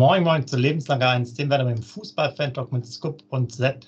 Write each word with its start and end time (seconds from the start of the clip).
Moin 0.00 0.24
Moin 0.24 0.46
zu 0.46 0.56
Lebenslager 0.56 1.10
1, 1.10 1.34
den 1.34 1.50
werden 1.50 1.66
wir 1.66 1.76
im 1.76 1.82
Fußball-Fan-Talk 1.82 2.72
mit 2.72 2.86
Scoop 2.86 3.22
und 3.28 3.52
Sepp. 3.52 3.84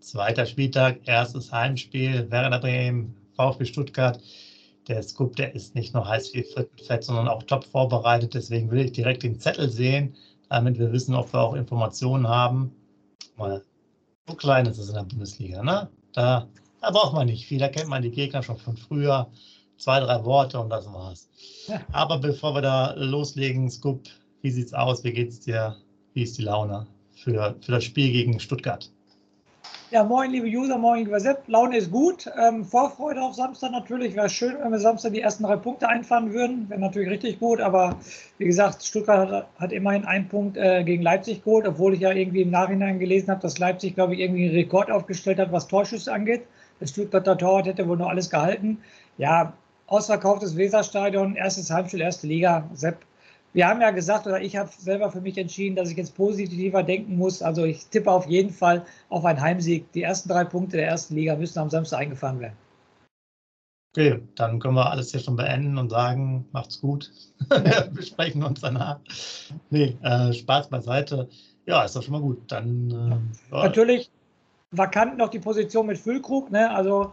Zweiter 0.00 0.44
Spieltag, 0.44 0.98
erstes 1.04 1.52
Heimspiel, 1.52 2.28
Werder 2.32 2.58
Bremen, 2.58 3.14
VfB 3.36 3.66
Stuttgart. 3.66 4.20
Der 4.88 5.00
Scoop, 5.04 5.36
der 5.36 5.54
ist 5.54 5.76
nicht 5.76 5.94
nur 5.94 6.08
heiß 6.08 6.34
wie 6.34 6.42
Fett, 6.42 7.04
sondern 7.04 7.28
auch 7.28 7.44
top 7.44 7.62
vorbereitet. 7.62 8.34
Deswegen 8.34 8.72
will 8.72 8.86
ich 8.86 8.90
direkt 8.90 9.22
den 9.22 9.38
Zettel 9.38 9.70
sehen, 9.70 10.16
damit 10.48 10.80
wir 10.80 10.90
wissen, 10.90 11.14
ob 11.14 11.32
wir 11.32 11.40
auch 11.40 11.54
Informationen 11.54 12.26
haben. 12.26 12.72
Mal 13.36 13.62
so 14.26 14.34
klein 14.34 14.66
ist 14.66 14.78
es 14.78 14.88
in 14.88 14.96
der 14.96 15.04
Bundesliga, 15.04 15.62
ne? 15.62 15.88
Da, 16.12 16.48
da 16.80 16.90
braucht 16.90 17.14
man 17.14 17.28
nicht 17.28 17.46
viel. 17.46 17.60
Da 17.60 17.68
kennt 17.68 17.88
man 17.88 18.02
die 18.02 18.10
Gegner 18.10 18.42
schon 18.42 18.58
von 18.58 18.76
früher. 18.76 19.30
Zwei, 19.78 20.00
drei 20.00 20.24
Worte 20.24 20.58
und 20.58 20.70
das 20.70 20.92
war's. 20.92 21.28
Aber 21.92 22.18
bevor 22.18 22.52
wir 22.52 22.62
da 22.62 22.94
loslegen, 22.94 23.70
Scoop, 23.70 24.08
wie 24.42 24.50
sieht's 24.50 24.74
aus? 24.74 25.02
Wie 25.04 25.12
geht's 25.12 25.40
dir? 25.40 25.76
Wie 26.14 26.22
ist 26.22 26.36
die 26.36 26.42
Laune 26.42 26.86
für, 27.14 27.56
für 27.64 27.72
das 27.72 27.84
Spiel 27.84 28.12
gegen 28.12 28.38
Stuttgart? 28.38 28.90
Ja, 29.92 30.02
moin, 30.04 30.30
liebe 30.30 30.46
User, 30.46 30.78
moin, 30.78 31.04
lieber 31.04 31.20
Sepp. 31.20 31.46
Laune 31.46 31.76
ist 31.76 31.90
gut. 31.90 32.28
Ähm, 32.40 32.64
Vorfreude 32.64 33.20
auf 33.20 33.34
Samstag 33.34 33.72
natürlich. 33.72 34.16
Wäre 34.16 34.30
schön, 34.30 34.56
wenn 34.60 34.72
wir 34.72 34.78
Samstag 34.78 35.12
die 35.12 35.20
ersten 35.20 35.44
drei 35.44 35.56
Punkte 35.56 35.88
einfahren 35.88 36.32
würden. 36.32 36.68
Wäre 36.70 36.80
natürlich 36.80 37.10
richtig 37.10 37.38
gut. 37.38 37.60
Aber 37.60 37.96
wie 38.38 38.46
gesagt, 38.46 38.82
Stuttgart 38.82 39.30
hat, 39.30 39.48
hat 39.58 39.72
immerhin 39.72 40.04
einen 40.06 40.28
Punkt 40.28 40.56
äh, 40.56 40.82
gegen 40.82 41.02
Leipzig 41.02 41.44
geholt, 41.44 41.68
obwohl 41.68 41.94
ich 41.94 42.00
ja 42.00 42.10
irgendwie 42.10 42.40
im 42.40 42.50
Nachhinein 42.50 42.98
gelesen 42.98 43.28
habe, 43.30 43.42
dass 43.42 43.58
Leipzig, 43.58 43.94
glaube 43.94 44.14
ich, 44.14 44.20
irgendwie 44.20 44.46
einen 44.46 44.54
Rekord 44.54 44.90
aufgestellt 44.90 45.38
hat, 45.38 45.52
was 45.52 45.68
Torschüsse 45.68 46.12
angeht. 46.12 46.42
Das 46.80 46.90
Stuttgarter 46.90 47.36
Torwart 47.36 47.66
hätte 47.66 47.86
wohl 47.86 47.98
noch 47.98 48.08
alles 48.08 48.30
gehalten. 48.30 48.78
Ja, 49.18 49.52
ausverkauftes 49.86 50.56
Weserstadion, 50.56 51.36
erstes 51.36 51.70
Heimspiel, 51.70 52.00
erste 52.00 52.26
Liga. 52.26 52.68
Sepp, 52.72 52.96
wir 53.52 53.68
haben 53.68 53.80
ja 53.80 53.90
gesagt, 53.90 54.26
oder 54.26 54.40
ich 54.40 54.56
habe 54.56 54.70
selber 54.78 55.10
für 55.10 55.20
mich 55.20 55.36
entschieden, 55.36 55.76
dass 55.76 55.90
ich 55.90 55.96
jetzt 55.96 56.16
positiver 56.16 56.82
denken 56.82 57.16
muss. 57.16 57.42
Also 57.42 57.64
ich 57.64 57.86
tippe 57.86 58.10
auf 58.10 58.26
jeden 58.26 58.50
Fall 58.50 58.84
auf 59.08 59.24
einen 59.24 59.40
Heimsieg. 59.40 59.92
Die 59.92 60.02
ersten 60.02 60.28
drei 60.28 60.44
Punkte 60.44 60.78
der 60.78 60.88
ersten 60.88 61.14
Liga 61.14 61.36
müssen 61.36 61.58
am 61.58 61.70
Samstag 61.70 61.98
eingefahren 61.98 62.40
werden. 62.40 62.56
Okay, 63.94 64.22
dann 64.36 64.58
können 64.58 64.74
wir 64.74 64.90
alles 64.90 65.10
hier 65.10 65.20
schon 65.20 65.36
beenden 65.36 65.76
und 65.76 65.90
sagen, 65.90 66.46
macht's 66.52 66.80
gut. 66.80 67.10
wir 67.50 67.90
besprechen 67.92 68.42
uns 68.42 68.62
danach. 68.62 69.00
Nee, 69.68 69.98
äh, 70.02 70.32
Spaß 70.32 70.68
beiseite. 70.68 71.28
Ja, 71.66 71.84
ist 71.84 71.94
doch 71.94 72.02
schon 72.02 72.12
mal 72.12 72.22
gut. 72.22 72.50
Dann 72.50 73.22
äh, 73.50 73.54
natürlich 73.54 74.10
vakant 74.70 75.18
noch 75.18 75.28
die 75.28 75.40
Position 75.40 75.86
mit 75.86 75.98
Füllkrug. 75.98 76.50
Ne? 76.50 76.70
Also 76.74 77.12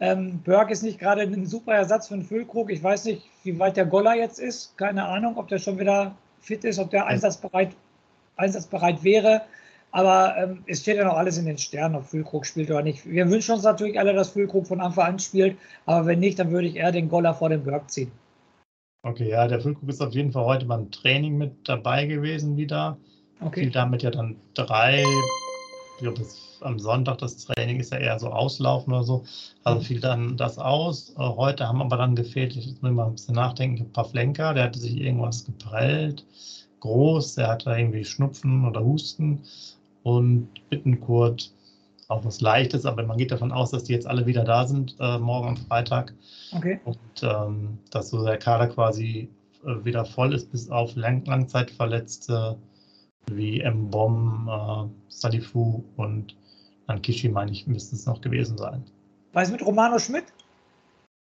ähm, 0.00 0.40
Berg 0.42 0.70
ist 0.70 0.82
nicht 0.82 0.98
gerade 0.98 1.22
ein 1.22 1.46
super 1.46 1.74
Ersatz 1.74 2.08
für 2.08 2.14
einen 2.14 2.24
Füllkrug. 2.24 2.70
Ich 2.70 2.82
weiß 2.82 3.04
nicht, 3.04 3.22
wie 3.44 3.58
weit 3.58 3.76
der 3.76 3.84
Goller 3.84 4.14
jetzt 4.14 4.40
ist. 4.40 4.76
Keine 4.78 5.04
Ahnung, 5.04 5.36
ob 5.36 5.48
der 5.48 5.58
schon 5.58 5.78
wieder 5.78 6.16
fit 6.40 6.64
ist, 6.64 6.78
ob 6.78 6.90
der 6.90 7.06
einsatzbereit, 7.06 7.76
einsatzbereit 8.36 9.04
wäre. 9.04 9.42
Aber 9.92 10.36
ähm, 10.38 10.62
es 10.66 10.80
steht 10.80 10.96
ja 10.96 11.04
noch 11.04 11.16
alles 11.16 11.36
in 11.36 11.44
den 11.44 11.58
Sternen, 11.58 11.96
ob 11.96 12.06
Füllkrug 12.06 12.46
spielt 12.46 12.70
oder 12.70 12.82
nicht. 12.82 13.04
Wir 13.04 13.28
wünschen 13.28 13.54
uns 13.54 13.64
natürlich 13.64 13.98
alle, 13.98 14.14
dass 14.14 14.30
Füllkrug 14.30 14.66
von 14.66 14.80
Anfang 14.80 15.06
an 15.06 15.18
spielt. 15.18 15.58
Aber 15.84 16.06
wenn 16.06 16.20
nicht, 16.20 16.38
dann 16.38 16.50
würde 16.50 16.68
ich 16.68 16.76
eher 16.76 16.92
den 16.92 17.08
Goller 17.08 17.34
vor 17.34 17.50
dem 17.50 17.64
Berg 17.64 17.90
ziehen. 17.90 18.10
Okay, 19.02 19.28
ja, 19.28 19.48
der 19.48 19.60
Füllkrug 19.60 19.88
ist 19.88 20.00
auf 20.00 20.12
jeden 20.12 20.32
Fall 20.32 20.44
heute 20.44 20.64
beim 20.66 20.90
Training 20.90 21.36
mit 21.36 21.68
dabei 21.68 22.06
gewesen 22.06 22.56
wieder. 22.56 22.96
Okay. 23.40 23.60
Spielt 23.60 23.74
damit 23.74 24.02
ja 24.02 24.10
dann 24.10 24.36
drei, 24.54 25.04
glaube, 26.00 26.18
das 26.18 26.50
am 26.62 26.78
Sonntag 26.78 27.18
das 27.18 27.36
Training 27.36 27.80
ist 27.80 27.92
ja 27.92 27.98
eher 27.98 28.18
so 28.18 28.28
auslaufen 28.28 28.92
oder 28.92 29.04
so. 29.04 29.24
Also 29.64 29.80
mhm. 29.80 29.84
fiel 29.84 30.00
dann 30.00 30.36
das 30.36 30.58
aus. 30.58 31.10
Äh, 31.16 31.22
heute 31.22 31.66
haben 31.66 31.80
aber 31.80 31.96
dann 31.96 32.14
gefehlt, 32.14 32.56
ich 32.56 32.66
muss 32.80 32.92
mal 32.92 33.06
ein 33.06 33.12
bisschen 33.12 33.34
nachdenken, 33.34 33.84
ein 33.84 33.92
paar 33.92 34.04
Flenker, 34.04 34.54
der 34.54 34.64
hatte 34.64 34.78
sich 34.78 34.96
irgendwas 34.96 35.44
geprellt, 35.44 36.24
groß, 36.80 37.36
der 37.36 37.48
hatte 37.48 37.70
irgendwie 37.70 38.04
Schnupfen 38.04 38.66
oder 38.66 38.84
Husten 38.84 39.42
und 40.02 40.48
Bittenkurt 40.68 41.52
auch 42.08 42.24
was 42.24 42.40
Leichtes, 42.40 42.86
aber 42.86 43.04
man 43.04 43.18
geht 43.18 43.30
davon 43.30 43.52
aus, 43.52 43.70
dass 43.70 43.84
die 43.84 43.92
jetzt 43.92 44.06
alle 44.06 44.26
wieder 44.26 44.42
da 44.42 44.66
sind, 44.66 44.96
äh, 44.98 45.18
morgen 45.18 45.48
am 45.48 45.56
Freitag. 45.56 46.12
Okay. 46.52 46.80
Und 46.84 46.98
ähm, 47.22 47.78
dass 47.90 48.10
so 48.10 48.24
der 48.24 48.36
Kader 48.36 48.66
quasi 48.66 49.28
äh, 49.64 49.84
wieder 49.84 50.04
voll 50.04 50.34
ist, 50.34 50.50
bis 50.50 50.70
auf 50.70 50.96
Lang 50.96 51.24
Langzeitverletzte 51.24 52.56
wie 53.26 53.60
M-Bom, 53.60 54.48
äh, 54.48 55.10
Salifu 55.10 55.84
und 55.96 56.36
an 56.86 57.02
Kishi, 57.02 57.28
meine 57.28 57.52
ich, 57.52 57.66
müsste 57.66 57.96
es 57.96 58.06
noch 58.06 58.20
gewesen 58.20 58.58
sein. 58.58 58.84
Was 59.32 59.50
mit 59.50 59.64
Romano 59.64 59.98
Schmidt? 59.98 60.24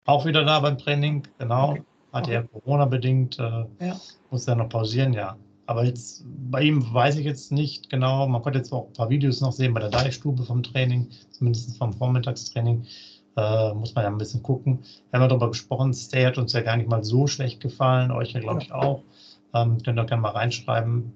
Auch 0.06 0.24
wieder 0.24 0.44
da 0.44 0.60
beim 0.60 0.78
Training, 0.78 1.22
genau. 1.38 1.70
Okay. 1.70 1.82
Hat 2.12 2.24
okay. 2.24 2.34
er 2.34 2.42
Corona-bedingt, 2.44 3.38
äh, 3.38 3.64
ja. 3.84 4.00
muss 4.30 4.48
er 4.48 4.56
noch 4.56 4.68
pausieren, 4.68 5.12
ja. 5.12 5.36
Aber 5.66 5.84
jetzt 5.84 6.24
bei 6.50 6.62
ihm 6.62 6.92
weiß 6.92 7.16
ich 7.16 7.24
jetzt 7.24 7.52
nicht 7.52 7.90
genau. 7.90 8.26
Man 8.26 8.42
konnte 8.42 8.58
jetzt 8.58 8.72
auch 8.72 8.88
ein 8.88 8.92
paar 8.92 9.08
Videos 9.08 9.40
noch 9.40 9.52
sehen 9.52 9.72
bei 9.72 9.78
der 9.78 9.90
Deichstube 9.90 10.42
vom 10.42 10.64
Training, 10.64 11.08
zumindest 11.30 11.78
vom 11.78 11.92
Vormittagstraining. 11.92 12.86
Äh, 13.36 13.74
muss 13.74 13.94
man 13.94 14.02
ja 14.02 14.10
ein 14.10 14.18
bisschen 14.18 14.42
gucken. 14.42 14.80
Wir 14.82 15.18
haben 15.18 15.22
ja 15.22 15.28
darüber 15.28 15.48
gesprochen, 15.48 15.94
Stay 15.94 16.26
hat 16.26 16.38
uns 16.38 16.52
ja 16.52 16.62
gar 16.62 16.76
nicht 16.76 16.88
mal 16.88 17.04
so 17.04 17.28
schlecht 17.28 17.60
gefallen, 17.60 18.10
euch 18.10 18.32
ja, 18.32 18.40
glaube 18.40 18.62
ich, 18.62 18.72
auch. 18.72 19.04
Ähm, 19.54 19.80
könnt 19.82 19.98
ihr 19.98 20.02
auch 20.02 20.08
gerne 20.08 20.22
mal 20.22 20.30
reinschreiben, 20.30 21.12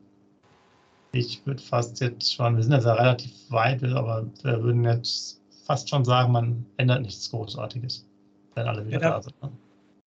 ich 1.14 1.46
würde 1.46 1.62
fast 1.62 2.00
jetzt 2.00 2.34
schon, 2.34 2.56
wir 2.56 2.62
sind 2.62 2.72
jetzt 2.72 2.86
ja 2.86 2.94
relativ 2.94 3.32
weit, 3.50 3.82
aber 3.84 4.26
wir 4.42 4.62
würden 4.62 4.84
jetzt 4.84 5.40
fast 5.66 5.88
schon 5.88 6.04
sagen, 6.04 6.32
man 6.32 6.66
ändert 6.76 7.02
nichts 7.02 7.30
Großartiges, 7.30 8.06
wenn 8.54 8.66
alle 8.66 8.86
wieder 8.86 9.00
ja, 9.00 9.10
da 9.10 9.22
sind. 9.22 9.42
Ne? 9.42 9.50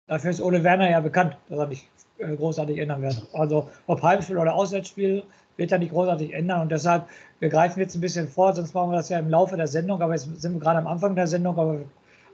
Dafür 0.07 0.31
ist 0.31 0.41
Ole 0.41 0.63
Werner 0.63 0.89
ja 0.89 0.99
bekannt, 0.99 1.37
dass 1.49 1.59
er 1.59 1.67
nicht 1.67 1.87
äh, 2.17 2.35
großartig 2.35 2.77
ändern 2.77 3.01
wird. 3.01 3.21
Also 3.33 3.69
ob 3.87 4.01
Heimspiel 4.01 4.37
oder 4.37 4.53
Auswärtsspiel 4.53 5.23
wird 5.57 5.71
er 5.71 5.79
nicht 5.79 5.91
großartig 5.91 6.33
ändern 6.33 6.61
und 6.61 6.71
deshalb, 6.71 7.07
wir 7.39 7.49
greifen 7.49 7.79
jetzt 7.79 7.95
ein 7.95 8.01
bisschen 8.01 8.27
vor, 8.27 8.53
sonst 8.53 8.73
machen 8.73 8.91
wir 8.91 8.97
das 8.97 9.09
ja 9.09 9.19
im 9.19 9.29
Laufe 9.29 9.55
der 9.55 9.67
Sendung, 9.67 10.01
aber 10.01 10.13
jetzt 10.13 10.41
sind 10.41 10.53
wir 10.53 10.59
gerade 10.59 10.79
am 10.79 10.87
Anfang 10.87 11.15
der 11.15 11.27
Sendung, 11.27 11.57
aber 11.57 11.81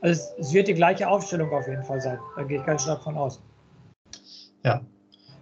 also 0.01 0.21
es 0.39 0.53
wird 0.53 0.67
die 0.67 0.73
gleiche 0.73 1.07
Aufstellung 1.07 1.51
auf 1.51 1.67
jeden 1.67 1.83
Fall 1.83 2.01
sein. 2.01 2.17
Da 2.35 2.43
gehe 2.43 2.59
ich 2.59 2.65
ganz 2.65 2.83
stark 2.83 3.03
von 3.03 3.15
aus. 3.15 3.39
Ja, 4.63 4.81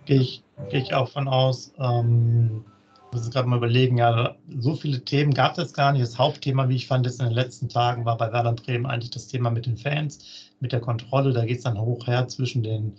gehe 0.05 0.19
ich, 0.19 0.43
gehe 0.69 0.81
ich 0.81 0.93
auch 0.93 1.07
von 1.09 1.29
aus. 1.29 1.73
Ähm, 1.79 2.65
muss 3.11 3.29
gerade 3.31 3.47
mal 3.47 3.57
überlegen, 3.57 3.97
ja, 3.97 4.35
so 4.59 4.75
viele 4.75 5.03
Themen 5.03 5.33
gab 5.33 5.57
es 5.57 5.73
gar 5.73 5.91
nicht. 5.91 6.03
Das 6.03 6.17
Hauptthema, 6.17 6.69
wie 6.69 6.75
ich 6.75 6.87
fand, 6.87 7.07
ist 7.07 7.19
in 7.19 7.27
den 7.27 7.35
letzten 7.35 7.69
Tagen 7.69 8.05
war 8.05 8.17
bei 8.17 8.31
Werder 8.31 8.53
Bremen 8.53 8.85
eigentlich 8.85 9.11
das 9.11 9.27
Thema 9.27 9.49
mit 9.49 9.65
den 9.65 9.77
Fans, 9.77 10.51
mit 10.59 10.71
der 10.71 10.79
Kontrolle. 10.79 11.33
Da 11.33 11.45
geht 11.45 11.57
es 11.57 11.63
dann 11.63 11.79
hoch 11.79 12.07
her 12.07 12.27
zwischen 12.27 12.63
den 12.63 12.93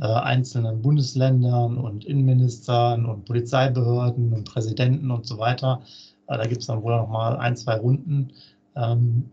äh, 0.00 0.06
einzelnen 0.06 0.80
Bundesländern 0.82 1.76
und 1.76 2.04
Innenministern 2.04 3.06
und 3.06 3.24
Polizeibehörden 3.24 4.32
und 4.32 4.44
Präsidenten 4.44 5.10
und 5.10 5.26
so 5.26 5.38
weiter. 5.38 5.82
Äh, 6.28 6.38
da 6.38 6.44
gibt 6.44 6.62
es 6.62 6.66
dann 6.66 6.82
wohl 6.82 6.96
noch 6.96 7.08
mal 7.08 7.36
ein, 7.36 7.56
zwei 7.56 7.76
Runden. 7.76 8.32
Ähm, 8.74 9.30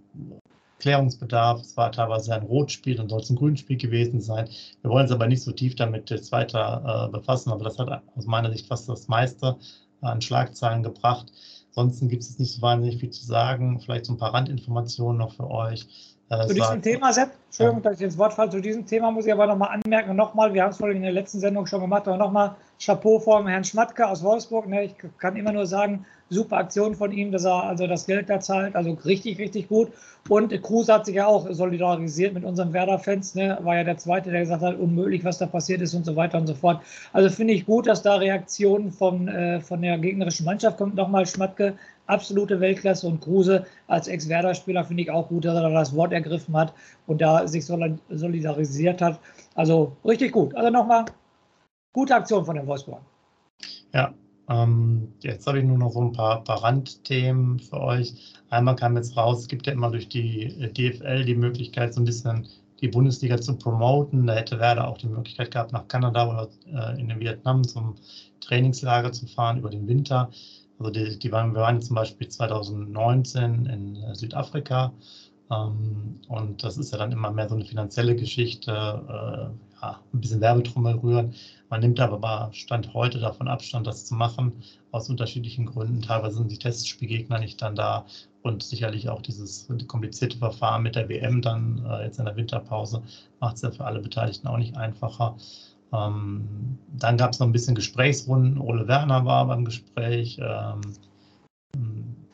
Klärungsbedarf. 0.80 1.62
Es 1.62 1.78
war 1.78 1.92
teilweise 1.92 2.34
ein 2.34 2.44
Rotspiel 2.44 3.00
und 3.00 3.10
soll 3.10 3.20
es 3.20 3.30
ein 3.30 3.36
Grünspiel 3.36 3.78
gewesen 3.78 4.22
sein. 4.22 4.50
Wir 4.82 4.90
wollen 4.90 5.04
uns 5.04 5.12
aber 5.12 5.28
nicht 5.28 5.44
so 5.44 5.52
tief 5.52 5.76
damit 5.76 6.10
jetzt 6.10 6.32
weiter 6.32 7.08
äh, 7.08 7.12
befassen, 7.12 7.52
aber 7.52 7.66
das 7.66 7.78
hat 7.78 8.02
aus 8.16 8.26
meiner 8.26 8.52
Sicht 8.52 8.68
fast 8.68 8.88
das 8.90 9.08
meiste 9.08 9.58
an 10.02 10.22
Schlagzeilen 10.22 10.84
gebracht. 10.84 11.32
Ansonsten 11.70 12.10
gibt 12.10 12.24
es 12.24 12.40
nicht 12.40 12.54
so 12.54 12.62
wahnsinnig 12.62 13.00
viel 13.00 13.10
zu 13.10 13.26
sagen. 13.26 13.80
Vielleicht 13.80 14.06
so 14.06 14.14
ein 14.14 14.18
paar 14.18 14.34
Randinformationen 14.34 15.18
noch 15.18 15.34
für 15.34 15.50
euch. 15.50 15.88
Äh, 16.30 16.48
zu 16.48 16.54
diesem 16.54 16.82
Thema, 16.82 17.12
Sepp, 17.12 17.32
Entschuldigung, 17.48 17.82
dass 17.82 17.96
ich 17.96 18.02
ins 18.02 18.18
Wort 18.18 18.34
falle, 18.34 18.52
zu 18.52 18.62
diesem 18.62 18.86
Thema 18.86 19.12
muss 19.12 19.26
ich 19.26 19.34
aber 19.34 19.48
nochmal 19.48 19.70
anmerken, 19.70 20.16
nochmal, 20.16 20.54
wir 20.54 20.64
haben 20.64 20.72
es 20.72 20.80
wohl 20.80 20.96
in 20.96 21.02
der 21.02 21.12
letzten 21.12 21.40
Sendung 21.40 21.66
schon 21.66 21.82
gemacht, 21.82 22.08
aber 22.08 22.18
nochmal 22.18 22.56
Chapeau 22.80 23.20
vor 23.20 23.48
Herrn 23.50 23.64
Schmatke 23.64 24.08
aus 24.08 24.24
Wolfsburg. 24.24 24.68
Ne? 24.68 24.84
Ich 24.86 24.96
kann 25.18 25.36
immer 25.36 25.52
nur 25.52 25.66
sagen, 25.66 26.06
super 26.30 26.58
Aktion 26.58 26.96
von 26.96 27.12
ihm, 27.12 27.32
dass 27.32 27.46
er 27.46 27.64
also 27.64 27.88
das 27.88 28.06
Geld 28.06 28.30
da 28.30 28.40
zahlt, 28.40 28.76
also 28.76 28.92
richtig, 29.06 29.40
richtig 29.40 29.68
gut. 29.68 29.92
Und 30.28 30.50
Kruse 30.62 30.94
hat 30.94 31.08
sich 31.08 31.16
ja 31.16 31.26
auch 31.26 31.48
solidarisiert 31.50 32.36
mit 32.36 32.44
unseren 32.44 32.72
Werder-Fans, 32.72 33.34
ne? 33.34 33.58
war 33.64 33.78
ja 33.78 33.84
der 33.84 33.98
Zweite, 33.98 34.30
der 34.30 34.42
gesagt 34.42 34.62
hat, 34.62 34.78
unmöglich, 34.78 35.24
was 35.26 35.40
da 35.40 35.48
passiert 35.48 35.82
ist 35.82 35.96
und 35.96 36.06
so 36.06 36.16
weiter 36.16 36.38
und 36.38 36.46
so 36.46 36.54
fort. 36.54 36.82
Also 37.12 37.30
finde 37.30 37.54
ich 37.54 37.66
gut, 37.66 37.88
dass 37.88 38.04
da 38.04 38.16
Reaktionen 38.16 38.92
von, 38.92 39.28
äh, 39.28 39.60
von 39.62 39.82
der 39.82 39.98
gegnerischen 39.98 40.46
Mannschaft 40.46 40.78
kommt. 40.78 40.96
Nochmal 40.96 41.26
Schmatke, 41.26 41.74
absolute 42.10 42.60
Weltklasse 42.60 43.08
und 43.08 43.22
Kruse 43.22 43.66
als 43.88 44.08
Ex-Werder-Spieler 44.08 44.84
finde 44.84 45.04
ich 45.04 45.12
auch 45.12 45.28
gut, 45.28 45.46
dass 45.46 45.56
er 45.56 45.62
da 45.62 45.70
das 45.70 45.96
Wort 45.96 46.12
ergriffen 46.12 46.56
hat 46.56 46.74
und 47.08 47.22
da 47.22 47.48
sich 47.48 47.66
solidarisiert 47.66 49.02
hat. 49.02 49.20
Also 49.56 49.96
richtig 50.04 50.32
gut. 50.32 50.56
Also 50.56 50.70
nochmal 50.70 51.06
gute 51.94 52.16
Aktion 52.16 52.46
von 52.46 52.56
den 52.56 52.68
Wolfsburg. 52.68 53.02
Ja, 53.94 54.14
ähm, 54.50 55.14
jetzt 55.22 55.46
habe 55.48 55.60
ich 55.60 55.66
nur 55.66 55.78
noch 55.78 55.92
so 55.92 56.02
ein 56.02 56.12
paar, 56.12 56.44
paar 56.44 56.64
Randthemen 56.64 57.60
für 57.60 57.80
euch. 57.80 58.34
Einmal 58.50 58.76
kam 58.76 58.98
jetzt 58.98 59.16
raus, 59.16 59.42
es 59.42 59.48
gibt 59.48 59.68
ja 59.68 59.74
immer 59.74 59.92
durch 59.92 60.10
die 60.10 60.44
äh, 60.44 60.72
DFL 60.72 61.24
die 61.24 61.36
Möglichkeit, 61.36 61.94
so 61.94 62.02
ein 62.02 62.06
bisschen 62.06 62.48
die 62.82 62.88
Bundesliga 62.88 63.40
zu 63.40 63.56
promoten. 63.58 64.26
Da 64.26 64.36
hätte 64.36 64.60
Werder 64.60 64.88
auch 64.88 64.98
die 64.98 65.08
Möglichkeit 65.08 65.52
gehabt, 65.52 65.72
nach 65.72 65.88
Kanada 65.88 66.30
oder 66.30 66.50
äh, 66.74 67.00
in 67.00 67.10
den 67.10 67.20
Vietnam 67.20 67.64
zum 67.64 67.96
Trainingslager 68.42 69.12
zu 69.12 69.28
fahren 69.28 69.60
über 69.60 69.70
den 69.70 69.88
Winter. 69.88 70.32
Also 70.80 70.92
die, 70.92 71.20
die 71.20 71.32
waren, 71.32 71.54
wir 71.54 71.62
waren 71.62 71.82
zum 71.82 71.96
Beispiel 71.96 72.28
2019 72.28 73.66
in 73.66 73.96
äh, 73.98 74.16
Südafrika 74.16 74.94
ähm, 75.52 76.22
und 76.28 76.64
das 76.64 76.78
ist 76.78 76.92
ja 76.92 76.98
dann 76.98 77.12
immer 77.12 77.32
mehr 77.32 77.50
so 77.50 77.56
eine 77.56 77.66
finanzielle 77.66 78.16
Geschichte. 78.16 78.72
Äh, 78.72 79.70
ja, 79.82 80.00
ein 80.14 80.22
bisschen 80.22 80.42
Werbetrommel 80.42 80.96
rühren. 80.96 81.34
Man 81.70 81.82
nimmt 81.82 82.00
aber 82.00 82.50
Stand 82.54 82.94
heute 82.94 83.20
davon 83.20 83.48
Abstand, 83.48 83.88
das 83.88 84.06
zu 84.06 84.14
machen, 84.14 84.64
aus 84.92 85.10
unterschiedlichen 85.10 85.66
Gründen. 85.66 86.02
Teilweise 86.02 86.38
sind 86.38 86.52
die 86.52 86.58
Testspielgegner 86.58 87.40
nicht 87.40 87.62
dann 87.62 87.76
da 87.76 88.06
und 88.42 88.64
sicherlich 88.64 89.10
auch 89.10 89.22
dieses 89.22 89.68
komplizierte 89.88 90.38
Verfahren 90.38 90.84
mit 90.84 90.96
der 90.96 91.10
WM 91.10 91.42
dann 91.42 91.86
äh, 91.86 92.06
jetzt 92.06 92.20
in 92.20 92.26
der 92.26 92.36
Winterpause 92.36 93.04
macht 93.40 93.58
es 93.58 93.62
ja 93.62 93.72
für 93.72 93.86
alle 93.86 94.00
Beteiligten 94.00 94.48
auch 94.48 94.58
nicht 94.58 94.78
einfacher. 94.78 95.38
Ähm, 95.94 96.78
dann 96.98 97.18
gab 97.18 97.32
es 97.32 97.40
noch 97.40 97.48
ein 97.48 97.54
bisschen 97.54 97.76
Gesprächsrunden. 97.76 98.60
Ole 98.60 98.88
Werner 98.88 99.26
war 99.26 99.46
beim 99.48 99.66
Gespräch. 99.66 100.40
Ähm, 100.42 100.82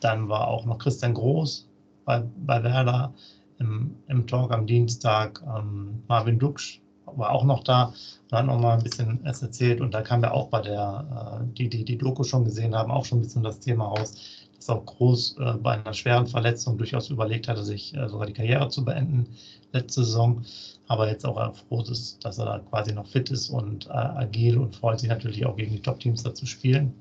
dann 0.00 0.28
war 0.28 0.48
auch 0.48 0.64
noch 0.64 0.78
Christian 0.78 1.14
Groß 1.14 1.68
bei, 2.04 2.22
bei 2.44 2.62
Werder 2.62 3.12
im, 3.58 3.96
im 4.08 4.26
Talk 4.26 4.52
am 4.52 4.66
Dienstag. 4.66 5.42
Ähm, 5.46 6.02
Marvin 6.08 6.38
Duksch 6.38 6.80
war 7.06 7.30
auch 7.30 7.44
noch 7.44 7.64
da 7.64 7.92
und 8.30 8.38
hat 8.38 8.46
noch 8.46 8.60
mal 8.60 8.76
ein 8.76 8.82
bisschen 8.82 9.24
es 9.24 9.42
erzählt. 9.42 9.80
Und 9.80 9.94
da 9.94 10.02
kam 10.02 10.22
ja 10.22 10.32
auch 10.32 10.48
bei 10.48 10.60
der, 10.60 11.40
äh, 11.40 11.54
die, 11.54 11.68
die 11.68 11.84
die 11.84 11.98
Doku 11.98 12.24
schon 12.24 12.44
gesehen 12.44 12.74
haben, 12.74 12.90
auch 12.90 13.04
schon 13.04 13.18
ein 13.18 13.22
bisschen 13.22 13.42
das 13.42 13.60
Thema 13.60 13.86
raus, 13.86 14.14
dass 14.56 14.68
auch 14.68 14.84
Groß 14.84 15.36
äh, 15.38 15.52
bei 15.54 15.72
einer 15.72 15.94
schweren 15.94 16.26
Verletzung 16.26 16.76
durchaus 16.78 17.10
überlegt 17.10 17.48
hatte, 17.48 17.64
sich 17.64 17.94
äh, 17.96 18.08
sogar 18.08 18.26
die 18.26 18.32
Karriere 18.32 18.68
zu 18.68 18.84
beenden 18.84 19.26
letzte 19.72 20.04
Saison. 20.04 20.42
Aber 20.88 21.08
jetzt 21.08 21.24
auch 21.26 21.54
froh 21.68 21.82
ist, 21.82 22.24
dass 22.24 22.38
er 22.38 22.44
da 22.44 22.58
quasi 22.60 22.92
noch 22.92 23.06
fit 23.06 23.30
ist 23.30 23.50
und 23.50 23.86
äh, 23.86 23.90
agil 23.90 24.58
und 24.58 24.76
freut 24.76 25.00
sich 25.00 25.08
natürlich 25.08 25.44
auch 25.44 25.56
gegen 25.56 25.72
die 25.72 25.82
Top-Teams 25.82 26.22
da 26.22 26.34
zu 26.34 26.46
spielen. 26.46 26.94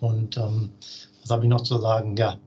Und 0.00 0.36
ähm, 0.36 0.70
was 1.20 1.30
habe 1.30 1.44
ich 1.44 1.48
noch 1.48 1.62
zu 1.62 1.78
sagen? 1.78 2.16
Ja, 2.16 2.38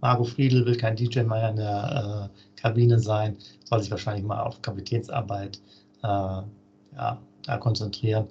Marco 0.00 0.24
Friedl 0.24 0.64
will 0.64 0.76
kein 0.76 0.96
DJ 0.96 1.20
mehr 1.22 1.50
in 1.50 1.56
der 1.56 2.30
äh, 2.30 2.60
Kabine 2.60 2.98
sein, 2.98 3.36
soll 3.64 3.80
sich 3.80 3.90
wahrscheinlich 3.90 4.24
mal 4.24 4.40
auf 4.40 4.62
Kapitänsarbeit 4.62 5.60
äh, 6.02 6.06
ja, 6.06 7.18
da 7.42 7.56
konzentrieren 7.58 8.28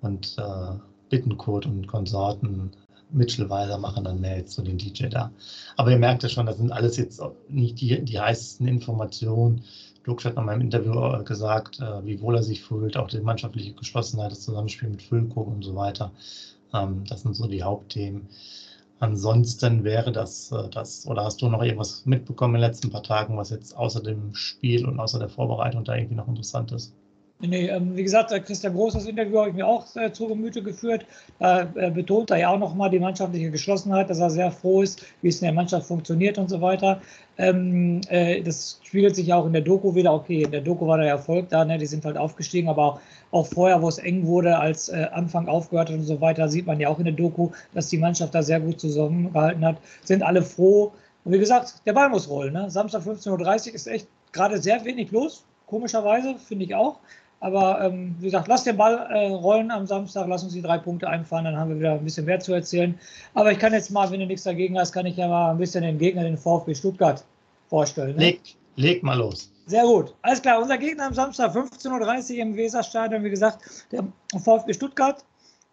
und 0.00 0.36
äh, 0.38 0.78
Bittenkurt 1.08 1.66
und 1.66 1.86
Konsorten 1.86 2.70
Mitchell 3.12 3.50
Weiser 3.50 3.78
machen 3.78 4.04
dann 4.04 4.20
mehr 4.20 4.38
jetzt 4.38 4.52
so 4.52 4.62
den 4.62 4.78
DJ 4.78 5.08
da. 5.08 5.32
Aber 5.76 5.90
ihr 5.90 5.98
merkt 5.98 6.22
ja 6.22 6.28
schon, 6.28 6.46
das 6.46 6.58
sind 6.58 6.72
alles 6.72 6.96
jetzt 6.96 7.20
nicht 7.48 7.80
die, 7.80 8.02
die 8.04 8.20
heißesten 8.20 8.68
Informationen. 8.68 9.62
Luke 10.04 10.24
hat 10.24 10.36
mal 10.36 10.54
im 10.54 10.60
Interview 10.62 10.94
äh, 11.14 11.22
gesagt, 11.24 11.80
äh, 11.80 12.04
wie 12.04 12.20
wohl 12.20 12.36
er 12.36 12.42
sich 12.42 12.62
fühlt, 12.62 12.96
auch 12.96 13.08
die 13.08 13.20
mannschaftliche 13.20 13.72
Geschlossenheit, 13.74 14.32
das 14.32 14.42
Zusammenspiel 14.42 14.88
mit 14.88 15.02
Füllkrug 15.02 15.46
und 15.46 15.62
so 15.62 15.76
weiter. 15.76 16.12
Ähm, 16.72 17.04
das 17.06 17.22
sind 17.22 17.34
so 17.34 17.46
die 17.46 17.62
Hauptthemen. 17.62 18.28
Ansonsten 19.00 19.84
wäre 19.84 20.12
das 20.12 20.52
äh, 20.52 20.68
das, 20.70 21.06
oder 21.06 21.24
hast 21.24 21.42
du 21.42 21.48
noch 21.48 21.62
irgendwas 21.62 22.06
mitbekommen 22.06 22.56
in 22.56 22.60
den 22.60 22.70
letzten 22.70 22.90
paar 22.90 23.02
Tagen, 23.02 23.36
was 23.36 23.50
jetzt 23.50 23.76
außer 23.76 24.02
dem 24.02 24.34
Spiel 24.34 24.86
und 24.86 25.00
außer 25.00 25.18
der 25.18 25.28
Vorbereitung 25.28 25.84
da 25.84 25.94
irgendwie 25.96 26.16
noch 26.16 26.28
interessant 26.28 26.72
ist? 26.72 26.94
Nee, 27.42 27.68
ähm, 27.68 27.96
wie 27.96 28.02
gesagt, 28.02 28.30
Christian 28.44 28.74
Groß, 28.74 28.92
das 28.92 29.06
Interview 29.06 29.38
habe 29.38 29.48
ich 29.48 29.54
mir 29.54 29.66
auch 29.66 29.86
äh, 29.96 30.12
zu 30.12 30.28
Gemüte 30.28 30.62
geführt. 30.62 31.06
Da 31.38 31.62
äh, 31.74 31.90
betont 31.90 32.30
er 32.30 32.36
ja 32.36 32.50
auch 32.50 32.58
nochmal 32.58 32.90
die 32.90 32.98
mannschaftliche 32.98 33.50
Geschlossenheit, 33.50 34.10
dass 34.10 34.18
er 34.18 34.28
sehr 34.28 34.50
froh 34.50 34.82
ist, 34.82 35.06
wie 35.22 35.28
es 35.28 35.40
in 35.40 35.46
der 35.46 35.54
Mannschaft 35.54 35.86
funktioniert 35.86 36.36
und 36.36 36.50
so 36.50 36.60
weiter. 36.60 37.00
Ähm, 37.38 38.02
äh, 38.08 38.42
das 38.42 38.78
spiegelt 38.82 39.16
sich 39.16 39.28
ja 39.28 39.36
auch 39.36 39.46
in 39.46 39.54
der 39.54 39.62
Doku 39.62 39.94
wieder. 39.94 40.12
Okay, 40.12 40.42
in 40.42 40.50
der 40.50 40.60
Doku 40.60 40.86
war 40.86 40.98
der 40.98 41.08
Erfolg 41.08 41.48
da, 41.48 41.64
ne? 41.64 41.78
die 41.78 41.86
sind 41.86 42.04
halt 42.04 42.18
aufgestiegen, 42.18 42.68
aber 42.68 42.84
auch, 42.84 43.00
auch 43.30 43.46
vorher, 43.46 43.80
wo 43.80 43.88
es 43.88 43.96
eng 43.96 44.26
wurde, 44.26 44.58
als 44.58 44.90
äh, 44.90 45.06
Anfang 45.10 45.48
aufgehört 45.48 45.88
hat 45.88 45.96
und 45.96 46.04
so 46.04 46.20
weiter, 46.20 46.46
sieht 46.50 46.66
man 46.66 46.78
ja 46.78 46.88
auch 46.90 46.98
in 46.98 47.06
der 47.06 47.14
Doku, 47.14 47.52
dass 47.72 47.88
die 47.88 47.96
Mannschaft 47.96 48.34
da 48.34 48.42
sehr 48.42 48.60
gut 48.60 48.78
zusammengehalten 48.78 49.64
hat. 49.64 49.78
Sind 50.04 50.22
alle 50.22 50.42
froh. 50.42 50.92
Und 51.24 51.32
wie 51.32 51.38
gesagt, 51.38 51.86
der 51.86 51.94
Ball 51.94 52.10
muss 52.10 52.28
rollen. 52.28 52.52
Ne? 52.52 52.70
Samstag 52.70 53.02
15.30 53.02 53.68
Uhr 53.68 53.74
ist 53.74 53.86
echt 53.86 54.08
gerade 54.32 54.60
sehr 54.60 54.84
wenig 54.84 55.10
los, 55.10 55.44
komischerweise, 55.66 56.36
finde 56.38 56.66
ich 56.66 56.74
auch. 56.74 56.98
Aber 57.40 57.80
ähm, 57.80 58.14
wie 58.18 58.26
gesagt, 58.26 58.48
lass 58.48 58.64
den 58.64 58.76
Ball 58.76 59.08
äh, 59.10 59.28
rollen 59.28 59.70
am 59.70 59.86
Samstag, 59.86 60.26
lass 60.28 60.44
uns 60.44 60.52
die 60.52 60.60
drei 60.60 60.76
Punkte 60.76 61.08
einfahren, 61.08 61.46
dann 61.46 61.56
haben 61.56 61.70
wir 61.70 61.78
wieder 61.78 61.92
ein 61.92 62.04
bisschen 62.04 62.26
mehr 62.26 62.38
zu 62.38 62.52
erzählen. 62.52 62.98
Aber 63.32 63.50
ich 63.50 63.58
kann 63.58 63.72
jetzt 63.72 63.90
mal, 63.90 64.10
wenn 64.10 64.20
du 64.20 64.26
nichts 64.26 64.44
dagegen 64.44 64.78
hast, 64.78 64.92
kann 64.92 65.06
ich 65.06 65.16
ja 65.16 65.26
mal 65.26 65.50
ein 65.50 65.58
bisschen 65.58 65.82
den 65.82 65.98
Gegner, 65.98 66.22
den 66.22 66.36
VfB 66.36 66.74
Stuttgart, 66.74 67.24
vorstellen. 67.68 68.16
Ne? 68.16 68.24
Leg, 68.24 68.40
leg 68.76 69.02
mal 69.02 69.16
los. 69.16 69.50
Sehr 69.66 69.84
gut. 69.84 70.14
Alles 70.20 70.42
klar, 70.42 70.60
unser 70.60 70.76
Gegner 70.76 71.06
am 71.06 71.14
Samstag 71.14 71.54
15.30 71.54 72.34
Uhr 72.34 72.38
im 72.42 72.56
Weserstadion, 72.56 73.24
wie 73.24 73.30
gesagt, 73.30 73.86
der 73.90 74.04
VfB 74.38 74.74
Stuttgart. 74.74 75.24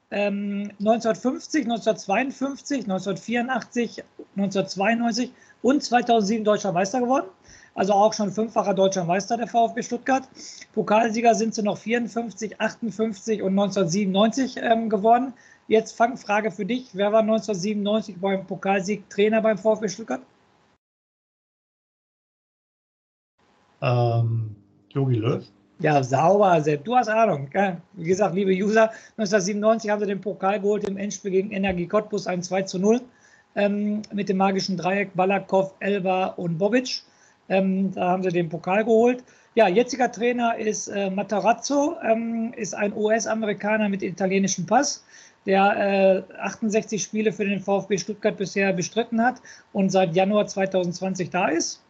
Ähm, 0.10 0.72
1950, 0.80 1.66
1952, 1.66 2.84
1984, 2.84 4.04
1992 4.38 5.34
und 5.64 5.84
2007 5.84 6.46
deutscher 6.46 6.72
Meister 6.72 7.02
geworden 7.02 7.28
also 7.78 7.94
auch 7.94 8.14
schon 8.14 8.32
fünffacher 8.32 8.74
deutscher 8.74 9.06
Meister 9.06 9.38
der 9.38 9.48
VfB 9.48 9.84
Stuttgart. 9.84 10.28
Pokalsieger 10.74 11.36
sind 11.36 11.54
sie 11.54 11.62
noch 11.62 11.78
54, 11.78 12.60
58 12.60 13.44
und 13.44 13.52
1997 13.52 14.58
ähm, 14.58 14.90
geworden. 14.90 15.34
Jetzt 15.68 15.96
Fangfrage 15.96 16.50
für 16.50 16.66
dich. 16.66 16.90
Wer 16.94 17.12
war 17.14 17.20
1997 17.20 18.20
beim 18.20 18.48
Pokalsieg 18.48 19.08
Trainer 19.10 19.42
beim 19.42 19.60
VfB 19.60 19.90
Stuttgart? 19.90 20.22
Ähm, 23.82 24.56
Jogi 24.90 25.16
Löw. 25.16 25.46
Ja, 25.80 26.02
sauber, 26.02 26.60
Sepp. 26.62 26.84
Du 26.84 26.96
hast 26.96 27.10
Ahnung. 27.10 27.48
Wie 27.94 28.08
gesagt, 28.08 28.34
liebe 28.34 28.52
User, 28.52 28.90
1997 29.18 29.92
haben 29.92 30.00
sie 30.00 30.08
den 30.08 30.22
Pokal 30.22 30.60
geholt 30.60 30.90
im 30.90 30.98
Endspiel 30.98 31.30
gegen 31.30 31.52
Energie 31.52 31.86
Cottbus, 31.86 32.26
ein 32.26 32.42
2 32.42 32.64
zu 32.64 32.80
0 32.80 33.02
ähm, 33.54 34.02
mit 34.12 34.30
dem 34.30 34.38
magischen 34.38 34.78
Dreieck 34.78 35.14
Balakov, 35.14 35.76
Elba 35.80 36.28
und 36.30 36.58
Bobic. 36.58 37.04
Ähm, 37.50 37.92
da 37.94 38.10
haben 38.10 38.24
sie 38.24 38.30
den 38.30 38.50
Pokal 38.50 38.84
geholt. 38.84 39.24
Ja, 39.56 39.68
jetziger 39.68 40.12
Trainer 40.12 40.58
ist 40.58 40.88
äh, 40.88 41.10
Matarazzo, 41.10 41.96
ähm, 42.04 42.54
ist 42.56 42.76
ein 42.76 42.94
US-Amerikaner 42.96 43.90
mit 43.90 44.04
italienischem 44.04 44.66
Pass, 44.66 45.04
der 45.46 46.26
äh, 46.30 46.40
68 46.40 47.02
Spiele 47.02 47.32
für 47.32 47.46
den 47.46 47.60
VfB 47.60 47.98
Stuttgart 47.98 48.38
bisher 48.38 48.72
bestritten 48.74 49.24
hat 49.24 49.42
und 49.74 49.90
seit 49.92 50.16
Januar 50.16 50.46
2020 50.46 51.30
da 51.30 51.48
ist. 51.48 51.82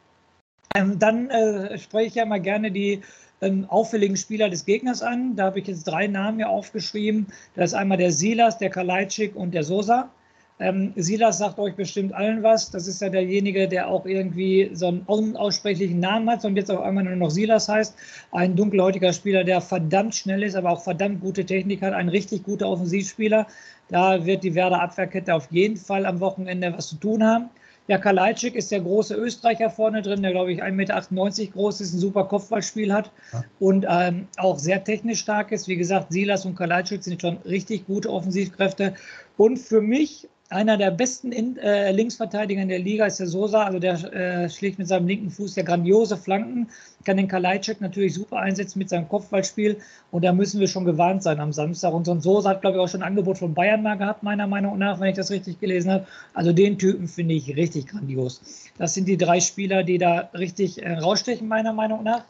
Ähm, 0.75 1.00
dann 1.00 1.30
äh, 1.30 1.77
spreche 1.77 2.07
ich 2.07 2.15
ja 2.15 2.25
mal 2.25 2.39
gerne 2.39 2.71
die 2.71 3.01
ähm, 3.42 3.65
auffälligen 3.68 4.15
Spieler 4.15 4.50
des 4.50 4.65
Gegners 4.65 5.01
an. 5.01 5.36
Da 5.36 5.45
habe 5.45 5.60
ich 5.60 5.68
jetzt 5.68 5.83
drei 5.83 6.07
Namen 6.07 6.38
hier 6.38 6.50
aufgeschrieben. 6.50 7.27
Das 7.56 7.71
ist 7.71 7.74
einmal 7.74 7.98
der 7.98 8.12
Silas, 8.12 8.57
der 8.57 8.69
Kalajdzic 8.69 9.36
und 9.36 9.53
der 9.53 9.63
Sosa. 9.63 10.10
Ähm, 10.59 10.93
Silas 10.96 11.38
sagt 11.38 11.60
euch 11.60 11.75
bestimmt 11.75 12.13
allen 12.13 12.41
was. 12.41 12.72
Das 12.72 12.88
ist 12.88 13.01
ja 13.01 13.10
derjenige, 13.10 13.67
der 13.67 13.88
auch 13.88 14.05
irgendwie 14.05 14.72
so 14.74 14.88
einen 14.88 15.01
unaussprechlichen 15.05 16.00
Namen 16.00 16.29
hat 16.29 16.43
und 16.46 16.55
jetzt 16.55 16.72
auf 16.72 16.81
einmal 16.81 17.03
nur 17.03 17.15
noch 17.15 17.29
Silas 17.29 17.70
heißt. 17.70 17.96
Ein 18.31 18.55
dunkelhäutiger 18.55 19.13
Spieler, 19.13 19.43
der 19.43 19.62
verdammt 19.62 20.15
schnell 20.15 20.41
ist, 20.41 20.55
aber 20.55 20.72
auch 20.72 20.81
verdammt 20.81 21.22
gute 21.22 21.46
Technik 21.46 21.84
hat. 21.84 21.93
Ein 21.93 22.10
richtig 22.10 22.43
guter 22.43 22.70
Offensivspieler. 22.70 23.46
Da 23.89 24.25
wird 24.25 24.43
die 24.43 24.55
Werder 24.55 24.81
Abwehrkette 24.81 25.34
auf 25.34 25.48
jeden 25.51 25.77
Fall 25.77 26.05
am 26.05 26.20
Wochenende 26.20 26.74
was 26.75 26.88
zu 26.88 26.96
tun 26.96 27.24
haben. 27.24 27.50
Ja, 27.88 27.98
Kalajdzic 27.98 28.55
ist 28.55 28.72
der 28.72 28.81
große 28.81 29.15
Österreicher 29.15 29.70
vorne 29.70 30.01
drin, 30.01 30.22
der 30.22 30.31
glaube 30.31 30.51
ich 30.51 30.62
1,98 30.62 30.72
Meter 30.74 31.51
groß 31.53 31.79
ist, 31.79 31.93
ein 31.93 32.00
super 32.00 32.25
Kopfballspiel 32.25 32.91
hat 32.91 33.12
ja. 33.31 33.43
und 33.60 33.86
ähm, 33.89 34.27
auch 34.36 34.60
sehr 34.60 34.84
technisch 34.84 35.22
stark 35.22 35.53
ist. 35.53 35.70
Wie 35.70 35.77
gesagt, 35.77 36.12
Silas 36.12 36.46
und 36.46 36.55
Kalajdzic 36.55 37.01
sind 37.01 37.22
schon 37.22 37.38
richtig 37.46 37.86
gute 37.86 38.12
Offensivkräfte. 38.12 38.96
Und 39.38 39.58
für 39.58 39.81
mich 39.81 40.27
einer 40.50 40.77
der 40.77 40.92
besten 40.92 41.32
in, 41.32 41.58
äh, 41.58 41.92
Linksverteidiger 41.92 42.62
in 42.62 42.70
der 42.70 42.80
Liga 42.80 43.06
ist 43.06 43.20
der 43.20 43.27
Sosa, 43.27 43.63
also 43.63 43.80
der 43.80 43.96
äh, 44.13 44.50
schlägt 44.50 44.80
mit 44.80 44.88
seinem 44.88 45.08
linken 45.08 45.30
Fuß 45.30 45.56
ja 45.58 45.63
grandiose 45.63 46.16
Flanken, 46.16 46.70
kann 47.04 47.18
den 47.18 47.27
Kalajdzic 47.27 47.82
natürlich 47.82 48.13
super 48.13 48.38
einsetzen 48.38 48.80
mit 48.80 48.89
seinem 48.89 49.10
Kopfballspiel 49.10 49.77
und 50.12 50.24
da 50.24 50.32
müssen 50.32 50.60
wir 50.60 50.68
schon 50.68 50.86
gewarnt 50.86 51.24
sein 51.24 51.39
am 51.39 51.51
Samstag. 51.51 51.94
Und 51.94 52.06
so 52.06 52.12
ein 52.12 52.22
Sosa 52.22 52.51
hat, 52.51 52.62
glaube 52.62 52.77
ich, 52.77 52.84
auch 52.84 52.88
schon 52.88 53.01
ein 53.01 53.08
Angebot 53.08 53.38
von 53.38 53.54
Bayern 53.54 53.84
mal 53.84 53.98
gehabt, 53.98 54.24
meiner 54.24 54.48
Meinung 54.48 54.77
nach, 54.77 55.00
wenn 55.00 55.10
ich 55.10 55.16
das 55.16 55.32
richtig 55.32 55.60
gelesen 55.60 55.92
habe. 55.92 56.08
Also 56.34 56.54
den 56.54 56.77
Typen 56.77 57.08
finde 57.08 57.34
ich 57.36 57.56
richtig 57.56 57.88
grandios. 57.88 58.42
Das 58.77 58.94
sind 58.94 59.08
die 59.08 59.18
drei 59.18 59.39
Spieler, 59.42 59.84
die 59.84 59.98
da 59.98 60.30
richtig 60.34 60.82
äh, 60.82 60.94
rausstechen, 60.94 61.48
meiner 61.48 61.74
Meinung 61.74 62.04
nach. 62.04 62.24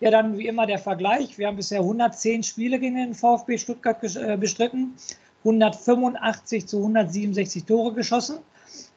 Ja, 0.00 0.10
dann 0.10 0.36
wie 0.36 0.48
immer 0.48 0.66
der 0.66 0.78
Vergleich. 0.78 1.38
Wir 1.38 1.46
haben 1.46 1.56
bisher 1.56 1.78
110 1.78 2.42
Spiele 2.42 2.80
gegen 2.80 2.96
den 2.96 3.14
VfB 3.14 3.56
Stuttgart 3.56 4.02
äh, 4.16 4.36
bestritten. 4.36 4.94
185 5.44 6.66
zu 6.66 6.78
167 6.78 7.64
Tore 7.64 7.92
geschossen. 7.92 8.38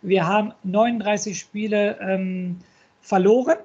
Wir 0.01 0.27
haben 0.27 0.53
39 0.63 1.37
Spiele 1.37 1.97
ähm, 1.99 2.59
verloren, 3.01 3.57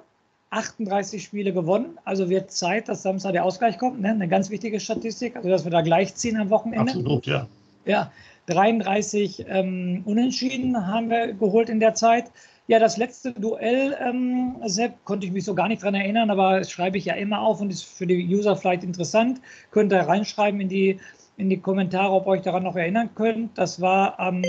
38 0.49 1.23
Spiele 1.23 1.53
gewonnen. 1.53 1.97
Also 2.03 2.29
wird 2.29 2.51
Zeit, 2.51 2.89
dass 2.89 3.03
Samstag 3.03 3.33
der 3.33 3.45
Ausgleich 3.45 3.77
kommt. 3.77 4.01
Ne? 4.01 4.09
Eine 4.09 4.27
ganz 4.27 4.49
wichtige 4.49 4.79
Statistik, 4.79 5.35
also 5.35 5.49
dass 5.49 5.63
wir 5.63 5.71
da 5.71 5.81
gleich 5.81 6.15
ziehen 6.15 6.37
am 6.37 6.49
Wochenende. 6.49 6.91
Absolut, 6.91 7.25
ja. 7.25 7.47
Ja, 7.85 8.11
33 8.47 9.45
ähm, 9.47 10.01
Unentschieden 10.05 10.87
haben 10.87 11.09
wir 11.09 11.33
geholt 11.33 11.69
in 11.69 11.79
der 11.79 11.93
Zeit. 11.95 12.31
Ja, 12.67 12.79
das 12.79 12.97
letzte 12.97 13.33
Duell, 13.33 13.97
ähm, 13.99 14.55
Sepp, 14.65 15.03
konnte 15.03 15.25
ich 15.25 15.33
mich 15.33 15.43
so 15.43 15.55
gar 15.55 15.67
nicht 15.67 15.83
dran 15.83 15.95
erinnern, 15.95 16.29
aber 16.29 16.59
das 16.59 16.71
schreibe 16.71 16.97
ich 16.97 17.05
ja 17.05 17.15
immer 17.15 17.41
auf 17.41 17.59
und 17.59 17.71
ist 17.71 17.83
für 17.83 18.07
die 18.07 18.25
User 18.27 18.55
vielleicht 18.55 18.83
interessant. 18.83 19.41
Könnt 19.71 19.91
ihr 19.91 19.99
reinschreiben 19.99 20.61
in 20.61 20.69
die 20.69 20.99
in 21.41 21.49
die 21.49 21.59
Kommentare, 21.59 22.13
ob 22.13 22.27
ihr 22.27 22.29
euch 22.29 22.43
daran 22.43 22.63
noch 22.63 22.75
erinnern 22.75 23.09
könnt. 23.15 23.57
Das 23.57 23.81
war 23.81 24.19
am 24.19 24.43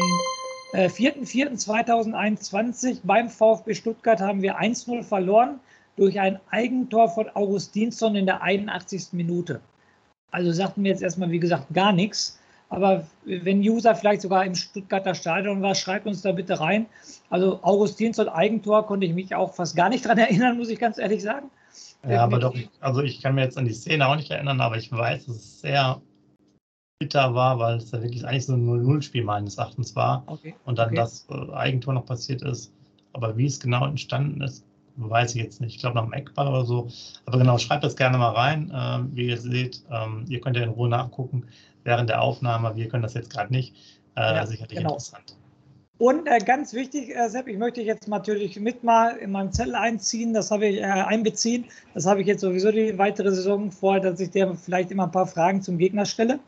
äh, 0.75 0.89
4.4.2021 0.89 3.01
beim 3.03 3.31
VfB 3.31 3.75
Stuttgart 3.75 4.21
haben 4.21 4.43
wir 4.43 4.61
1-0 4.61 5.03
verloren 5.03 5.59
durch 5.97 6.21
ein 6.21 6.39
Eigentor 6.51 7.09
von 7.09 7.31
Augustinsson 7.35 8.15
in 8.15 8.27
der 8.27 8.43
81. 8.43 9.09
Minute. 9.13 9.63
Also 10.31 10.53
sagten 10.53 10.83
mir 10.83 10.91
jetzt 10.91 11.03
erstmal, 11.03 11.31
wie 11.31 11.41
gesagt, 11.41 11.73
gar 11.73 11.93
nichts. 11.93 12.39
Aber 12.69 13.07
wenn 13.25 13.61
User 13.61 13.95
vielleicht 13.95 14.23
sogar 14.23 14.47
im 14.47 14.55
Stuttgarter 14.55 15.15
Stadion 15.15 15.61
war, 15.61 15.75
schreibt 15.75 16.07
uns 16.07 16.23
da 16.23 16.33
bitte 16.33 16.59
rein. 16.59 16.87
Also 17.29 17.63
Augustins 17.63 18.19
und 18.19 18.29
Eigentor 18.29 18.87
konnte 18.87 19.05
ich 19.05 19.13
mich 19.13 19.35
auch 19.35 19.55
fast 19.55 19.77
gar 19.77 19.91
nicht 19.91 20.07
dran 20.07 20.17
erinnern, 20.19 20.57
muss 20.57 20.71
ich 20.71 20.79
ganz 20.79 20.97
ehrlich 20.97 21.23
sagen. 21.23 21.51
Ja, 22.09 22.25
aber 22.25 22.39
doch, 22.39 22.57
also 22.81 23.03
ich 23.03 23.21
kann 23.21 23.35
mir 23.35 23.43
jetzt 23.43 23.59
an 23.59 23.67
die 23.67 23.75
Szene 23.75 24.09
auch 24.09 24.17
nicht 24.17 24.31
erinnern, 24.31 24.61
aber 24.61 24.77
ich 24.77 24.91
weiß, 24.91 25.29
es 25.29 25.61
sehr 25.61 26.01
bitter 27.03 27.35
war, 27.35 27.59
weil 27.59 27.79
es 27.79 27.91
ja 27.91 28.01
wirklich 28.01 28.25
eigentlich 28.25 28.47
so 28.47 28.53
ein 28.53 28.65
0-0-Spiel 28.65 29.25
meines 29.25 29.59
Erachtens 29.59 29.97
war. 29.97 30.23
Okay. 30.27 30.55
Und 30.65 30.79
dann 30.79 30.91
okay. 30.91 30.97
das 30.97 31.27
äh, 31.31 31.53
Eigentor 31.53 31.95
noch 31.95 32.07
passiert 32.07 32.43
ist. 32.43 32.73
Aber 33.13 33.37
wie 33.37 33.47
es 33.47 33.59
genau 33.59 33.85
entstanden 33.87 34.41
ist, 34.41 34.65
weiß 34.95 35.35
ich 35.35 35.43
jetzt 35.43 35.61
nicht. 35.61 35.75
Ich 35.75 35.81
glaube 35.81 35.97
nach 35.97 36.05
dem 36.05 36.13
Eckball 36.13 36.47
oder 36.47 36.65
so. 36.65 36.89
Aber 37.27 37.39
genau, 37.39 37.59
schreibt 37.59 37.83
das 37.83 37.97
gerne 37.97 38.19
mal 38.19 38.31
rein. 38.31 38.73
Ähm, 38.73 39.11
wie 39.15 39.27
ihr 39.27 39.39
seht, 39.39 39.83
ähm, 39.91 40.27
ihr 40.29 40.41
könnt 40.41 40.57
ja 40.57 40.63
in 40.63 40.69
Ruhe 40.69 40.89
nachgucken 40.89 41.49
während 41.83 42.09
der 42.09 42.23
Aufnahme. 42.23 42.77
Wir 42.77 42.89
können 42.89 43.03
das 43.03 43.15
jetzt 43.15 43.31
gerade 43.31 43.53
nicht. 43.53 43.75
Äh, 44.15 44.37
ja, 44.37 44.47
sicherlich 44.47 44.79
genau. 44.79 44.91
interessant. 44.91 45.37
Und 45.99 46.27
äh, 46.27 46.39
ganz 46.39 46.73
wichtig, 46.73 47.15
äh, 47.15 47.29
Sepp, 47.29 47.47
ich 47.47 47.59
möchte 47.59 47.81
jetzt 47.81 48.09
natürlich 48.09 48.59
mit 48.59 48.83
mal 48.83 49.17
in 49.19 49.31
meinem 49.31 49.53
Zettel 49.53 49.75
einziehen, 49.75 50.33
das 50.33 50.51
habe 50.51 50.67
ich 50.67 50.79
äh, 50.79 50.85
einbeziehen. 50.85 51.67
Das 51.95 52.07
habe 52.07 52.23
ich 52.23 52.27
jetzt 52.27 52.41
sowieso 52.41 52.73
die 52.73 52.99
weitere 52.99 53.31
Saison 53.31 53.71
vor, 53.71 54.01
dass 54.01 54.19
ich 54.19 54.31
dir 54.31 54.55
vielleicht 54.55 54.91
immer 54.91 55.05
ein 55.05 55.13
paar 55.13 55.27
Fragen 55.27 55.63
zum 55.63 55.79
Gegner 55.79 56.07
stelle. 56.07 56.41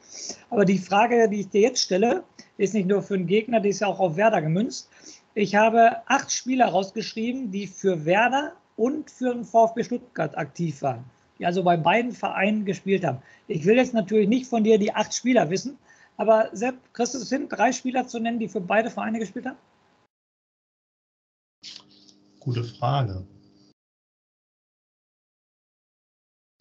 Aber 0.50 0.64
die 0.64 0.78
Frage, 0.78 1.28
die 1.28 1.40
ich 1.40 1.50
dir 1.50 1.60
jetzt 1.60 1.82
stelle, 1.82 2.24
ist 2.56 2.74
nicht 2.74 2.88
nur 2.88 3.02
für 3.02 3.16
den 3.16 3.26
Gegner, 3.26 3.60
die 3.60 3.68
ist 3.68 3.80
ja 3.80 3.86
auch 3.86 4.00
auf 4.00 4.16
Werder 4.16 4.42
gemünzt. 4.42 4.88
Ich 5.34 5.54
habe 5.54 5.98
acht 6.06 6.32
Spieler 6.32 6.66
rausgeschrieben, 6.66 7.50
die 7.50 7.66
für 7.66 8.04
Werder 8.04 8.52
und 8.76 9.10
für 9.10 9.34
den 9.34 9.44
VfB 9.44 9.84
Stuttgart 9.84 10.36
aktiv 10.36 10.82
waren 10.82 11.04
die 11.38 11.46
also 11.46 11.62
bei 11.62 11.76
beiden 11.76 12.12
Vereinen 12.12 12.64
gespielt 12.64 13.04
haben. 13.04 13.18
Ich 13.48 13.64
will 13.64 13.76
jetzt 13.76 13.94
natürlich 13.94 14.28
nicht 14.28 14.46
von 14.46 14.64
dir 14.64 14.78
die 14.78 14.94
acht 14.94 15.14
Spieler 15.14 15.50
wissen, 15.50 15.78
aber 16.16 16.50
Sepp, 16.52 16.76
kriegst 16.92 17.14
du 17.14 17.18
es 17.18 17.28
hin, 17.28 17.48
drei 17.48 17.72
Spieler 17.72 18.06
zu 18.06 18.20
nennen, 18.20 18.38
die 18.38 18.48
für 18.48 18.60
beide 18.60 18.90
Vereine 18.90 19.18
gespielt 19.18 19.46
haben? 19.46 19.58
Gute 22.40 22.64
Frage. 22.64 23.26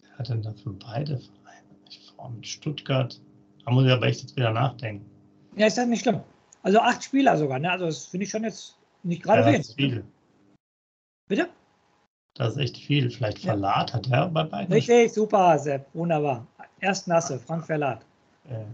Wer 0.00 0.18
hat 0.18 0.28
denn 0.28 0.42
da 0.42 0.52
für 0.52 0.72
beide 0.72 1.18
Vereine? 1.18 1.76
Ich 1.88 2.10
fahre 2.16 2.32
mit 2.32 2.46
Stuttgart. 2.46 3.20
Da 3.64 3.70
muss 3.70 3.84
ich 3.84 3.92
aber 3.92 4.06
echt 4.06 4.22
jetzt 4.22 4.36
wieder 4.36 4.52
nachdenken. 4.52 5.10
Ja, 5.56 5.66
ist 5.66 5.78
das 5.78 5.86
nicht 5.86 6.02
schlimm. 6.02 6.20
Also 6.62 6.80
acht 6.80 7.04
Spieler 7.04 7.36
sogar, 7.36 7.58
ne? 7.58 7.70
Also 7.70 7.86
das 7.86 8.06
finde 8.06 8.24
ich 8.24 8.30
schon 8.30 8.44
jetzt 8.44 8.76
nicht 9.02 9.22
gerade 9.22 9.42
ja, 9.42 9.52
wenig. 9.52 9.74
Viel. 9.74 10.04
Bitte? 11.28 11.48
Das 12.34 12.54
ist 12.54 12.58
echt 12.58 12.76
viel. 12.78 13.10
Vielleicht 13.10 13.38
Verlat 13.38 13.90
ja. 13.90 13.96
hat 13.96 14.10
er 14.10 14.28
bei 14.28 14.44
beiden. 14.44 14.72
Richtig, 14.72 15.12
super, 15.12 15.58
Sepp. 15.58 15.86
Wunderbar. 15.94 16.46
Erst 16.80 17.06
Nasse, 17.06 17.38
Frank 17.38 17.66
Verlat. 17.66 18.04
Äh. 18.48 18.64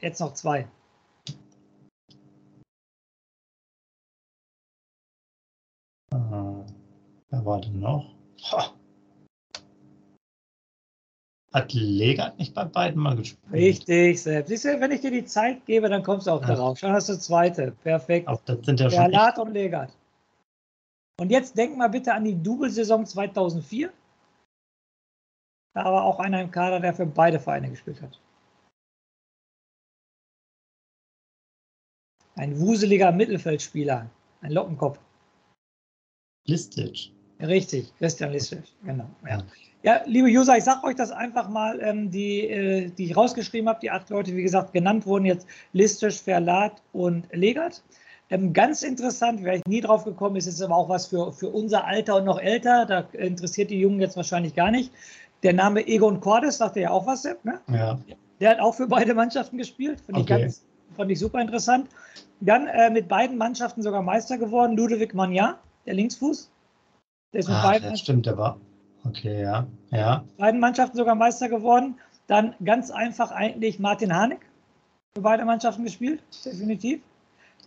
Jetzt 0.00 0.20
noch 0.20 0.34
zwei. 0.34 0.68
Uh, 6.12 6.64
wer 7.30 7.44
war 7.44 7.60
denn 7.60 7.80
noch? 7.80 8.14
Ha. 8.50 8.72
Hat 11.52 11.72
Legat 11.72 12.38
nicht 12.38 12.54
bei 12.54 12.64
beiden 12.64 13.00
mal 13.02 13.16
gespielt? 13.16 13.50
Richtig, 13.50 14.22
Sepp. 14.22 14.46
Siehst 14.46 14.66
du, 14.66 14.78
wenn 14.78 14.92
ich 14.92 15.00
dir 15.00 15.10
die 15.10 15.24
Zeit 15.24 15.64
gebe, 15.64 15.88
dann 15.88 16.02
kommst 16.02 16.26
du 16.26 16.32
auch 16.32 16.42
ja. 16.42 16.48
darauf. 16.48 16.78
Schon 16.78 16.92
hast 16.92 17.08
du 17.08 17.18
zweite. 17.18 17.72
Perfekt. 17.82 18.28
Auch 18.28 18.42
das 18.42 18.58
sind 18.66 18.78
ja 18.78 18.90
Verlat 18.90 19.38
und 19.38 19.52
Legat. 19.52 19.90
Und 21.18 21.30
jetzt 21.30 21.56
denk 21.56 21.76
mal 21.78 21.88
bitte 21.88 22.12
an 22.12 22.24
die 22.24 22.42
Double-Saison 22.42 23.06
2004. 23.06 23.90
Da 25.72 25.84
war 25.84 26.04
auch 26.04 26.18
einer 26.18 26.42
im 26.42 26.50
Kader, 26.50 26.80
der 26.80 26.92
für 26.92 27.06
beide 27.06 27.40
Vereine 27.40 27.70
gespielt 27.70 28.02
hat. 28.02 28.20
Ein 32.36 32.58
wuseliger 32.60 33.12
Mittelfeldspieler, 33.12 34.10
ein 34.42 34.52
Lockenkopf. 34.52 34.98
Listic. 36.46 37.10
Richtig, 37.40 37.92
Christian 37.98 38.32
Listic, 38.32 38.62
genau. 38.84 39.08
Ja. 39.28 39.42
ja, 39.82 40.00
liebe 40.06 40.28
User, 40.28 40.56
ich 40.56 40.64
sage 40.64 40.84
euch 40.84 40.96
das 40.96 41.10
einfach 41.10 41.48
mal, 41.48 41.80
ähm, 41.82 42.10
die, 42.10 42.48
äh, 42.48 42.90
die 42.90 43.06
ich 43.06 43.16
rausgeschrieben 43.16 43.68
habe, 43.68 43.80
die 43.80 43.90
acht 43.90 44.08
Leute, 44.10 44.34
wie 44.34 44.42
gesagt, 44.42 44.72
genannt 44.72 45.06
wurden 45.06 45.26
jetzt 45.26 45.46
Listic, 45.72 46.12
Verlat 46.12 46.82
und 46.92 47.26
Legat. 47.32 47.82
Ähm, 48.28 48.52
ganz 48.52 48.82
interessant, 48.82 49.44
wäre 49.44 49.56
ich 49.56 49.66
nie 49.66 49.80
drauf 49.80 50.04
gekommen, 50.04 50.36
ist 50.36 50.46
jetzt 50.46 50.62
aber 50.62 50.76
auch 50.76 50.88
was 50.88 51.06
für, 51.06 51.32
für 51.32 51.48
unser 51.48 51.84
Alter 51.84 52.16
und 52.16 52.24
noch 52.24 52.40
älter. 52.40 52.84
Da 52.84 53.00
interessiert 53.12 53.70
die 53.70 53.78
Jungen 53.78 54.00
jetzt 54.00 54.16
wahrscheinlich 54.16 54.54
gar 54.54 54.70
nicht. 54.70 54.92
Der 55.42 55.52
Name 55.52 55.86
Egon 55.86 56.20
Cordes 56.20 56.58
sagte 56.58 56.80
ja 56.80 56.90
auch 56.90 57.06
was, 57.06 57.22
Sepp, 57.22 57.44
ne? 57.44 57.60
Ja. 57.68 57.98
Der 58.40 58.50
hat 58.50 58.60
auch 58.60 58.74
für 58.74 58.88
beide 58.88 59.14
Mannschaften 59.14 59.58
gespielt. 59.58 60.00
Fand, 60.00 60.18
okay. 60.18 60.34
ich, 60.34 60.42
ganz, 60.42 60.64
fand 60.96 61.10
ich 61.10 61.18
super 61.18 61.40
interessant. 61.40 61.88
Dann 62.40 62.66
äh, 62.66 62.90
mit 62.90 63.08
beiden 63.08 63.38
Mannschaften 63.38 63.82
sogar 63.82 64.02
Meister 64.02 64.38
geworden, 64.38 64.76
Ludovic 64.76 65.14
Magna, 65.14 65.58
der 65.86 65.94
Linksfuß. 65.94 66.50
Der 67.32 67.40
ist 67.40 67.48
mit 67.48 67.56
Ach, 67.56 67.64
beiden. 67.64 67.90
Das 67.90 68.00
stimmt, 68.00 68.26
der 68.26 68.36
war. 68.36 68.58
Okay, 69.04 69.42
ja. 69.42 69.66
ja. 69.90 70.24
Beiden 70.36 70.60
Mannschaften 70.60 70.96
sogar 70.96 71.14
Meister 71.14 71.48
geworden. 71.48 71.96
Dann 72.26 72.54
ganz 72.64 72.90
einfach 72.90 73.30
eigentlich 73.30 73.78
Martin 73.78 74.14
Harnik 74.14 74.40
für 75.14 75.22
beide 75.22 75.44
Mannschaften 75.44 75.84
gespielt, 75.84 76.22
definitiv. 76.44 77.00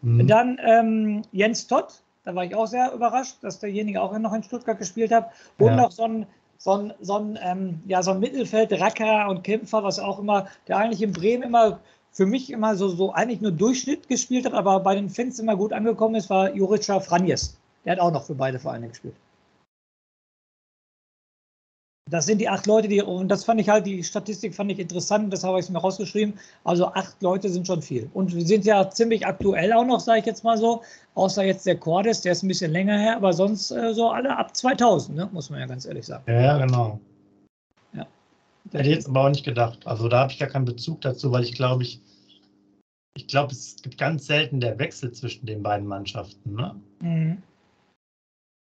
Mhm. 0.01 0.27
Dann 0.27 0.59
ähm, 0.63 1.21
Jens 1.31 1.67
Todd, 1.67 2.03
da 2.23 2.35
war 2.35 2.43
ich 2.43 2.53
auch 2.55 2.67
sehr 2.67 2.91
überrascht, 2.93 3.37
dass 3.41 3.59
derjenige 3.59 4.01
auch 4.01 4.17
noch 4.17 4.33
in 4.33 4.43
Stuttgart 4.43 4.77
gespielt 4.77 5.11
hat. 5.11 5.31
Und 5.57 5.67
ja. 5.67 5.75
noch 5.75 5.91
so 5.91 6.03
ein, 6.03 6.27
so 6.57 6.73
ein, 6.73 6.93
so 6.99 7.17
ein, 7.17 7.39
ähm, 7.41 7.81
ja, 7.87 8.03
so 8.03 8.11
ein 8.11 8.19
Mittelfeld-Racker 8.19 9.29
und 9.29 9.43
Kämpfer, 9.43 9.83
was 9.83 9.99
auch 9.99 10.19
immer, 10.19 10.47
der 10.67 10.77
eigentlich 10.77 11.01
in 11.01 11.13
Bremen 11.13 11.43
immer 11.43 11.79
für 12.19 12.25
mich 12.25 12.51
immer 12.51 12.75
so, 12.75 12.89
so 12.89 13.13
eigentlich 13.13 13.39
nur 13.39 13.53
Durchschnitt 13.53 14.09
gespielt 14.09 14.45
hat, 14.45 14.51
aber 14.51 14.81
bei 14.81 14.93
den 14.93 15.09
Fans 15.09 15.39
immer 15.39 15.55
gut 15.55 15.71
angekommen 15.71 16.15
ist, 16.15 16.29
war 16.29 16.53
Jurica 16.53 16.99
Franjes. 16.99 17.57
Der 17.85 17.93
hat 17.93 17.99
auch 18.01 18.11
noch 18.11 18.25
für 18.25 18.35
beide 18.35 18.59
Vereine 18.59 18.89
gespielt. 18.89 19.15
Das 22.09 22.25
sind 22.25 22.39
die 22.41 22.49
acht 22.49 22.67
Leute, 22.67 22.89
die, 22.89 23.01
und 23.01 23.29
das 23.29 23.45
fand 23.45 23.61
ich 23.61 23.69
halt, 23.69 23.85
die 23.85 24.03
Statistik 24.03 24.53
fand 24.53 24.69
ich 24.69 24.79
interessant, 24.79 25.31
das 25.31 25.45
habe 25.45 25.61
ich 25.61 25.69
mir 25.69 25.77
rausgeschrieben. 25.77 26.33
Also 26.65 26.87
acht 26.87 27.21
Leute 27.21 27.47
sind 27.47 27.65
schon 27.65 27.81
viel. 27.81 28.09
Und 28.13 28.35
wir 28.35 28.45
sind 28.45 28.65
ja 28.65 28.89
ziemlich 28.89 29.25
aktuell 29.25 29.71
auch 29.71 29.85
noch, 29.85 30.01
sage 30.01 30.19
ich 30.19 30.25
jetzt 30.25 30.43
mal 30.43 30.57
so. 30.57 30.81
Außer 31.15 31.45
jetzt 31.45 31.65
der 31.67 31.77
Cordes, 31.77 32.19
der 32.19 32.33
ist 32.33 32.43
ein 32.43 32.49
bisschen 32.49 32.73
länger 32.73 32.97
her, 32.97 33.15
aber 33.15 33.31
sonst 33.31 33.71
äh, 33.71 33.93
so 33.93 34.09
alle 34.09 34.37
ab 34.37 34.57
2000, 34.57 35.15
ne? 35.15 35.29
muss 35.31 35.49
man 35.49 35.61
ja 35.61 35.67
ganz 35.67 35.85
ehrlich 35.85 36.05
sagen. 36.05 36.25
Ja, 36.27 36.57
genau. 36.57 36.99
Hätte 38.71 38.89
ich 38.89 38.95
jetzt 38.95 39.09
aber 39.09 39.25
auch 39.25 39.29
nicht 39.29 39.45
gedacht. 39.45 39.85
Also 39.85 40.07
da 40.07 40.21
habe 40.21 40.31
ich 40.31 40.39
gar 40.39 40.49
keinen 40.49 40.65
Bezug 40.65 41.01
dazu, 41.01 41.31
weil 41.31 41.43
ich 41.43 41.53
glaube, 41.53 41.83
ich, 41.83 42.01
ich 43.15 43.27
glaube, 43.27 43.51
es 43.51 43.77
gibt 43.81 43.97
ganz 43.97 44.27
selten 44.27 44.59
der 44.59 44.77
Wechsel 44.79 45.11
zwischen 45.11 45.45
den 45.45 45.63
beiden 45.63 45.87
Mannschaften. 45.87 46.55
Ne? 46.55 46.75
Mhm. 47.01 47.43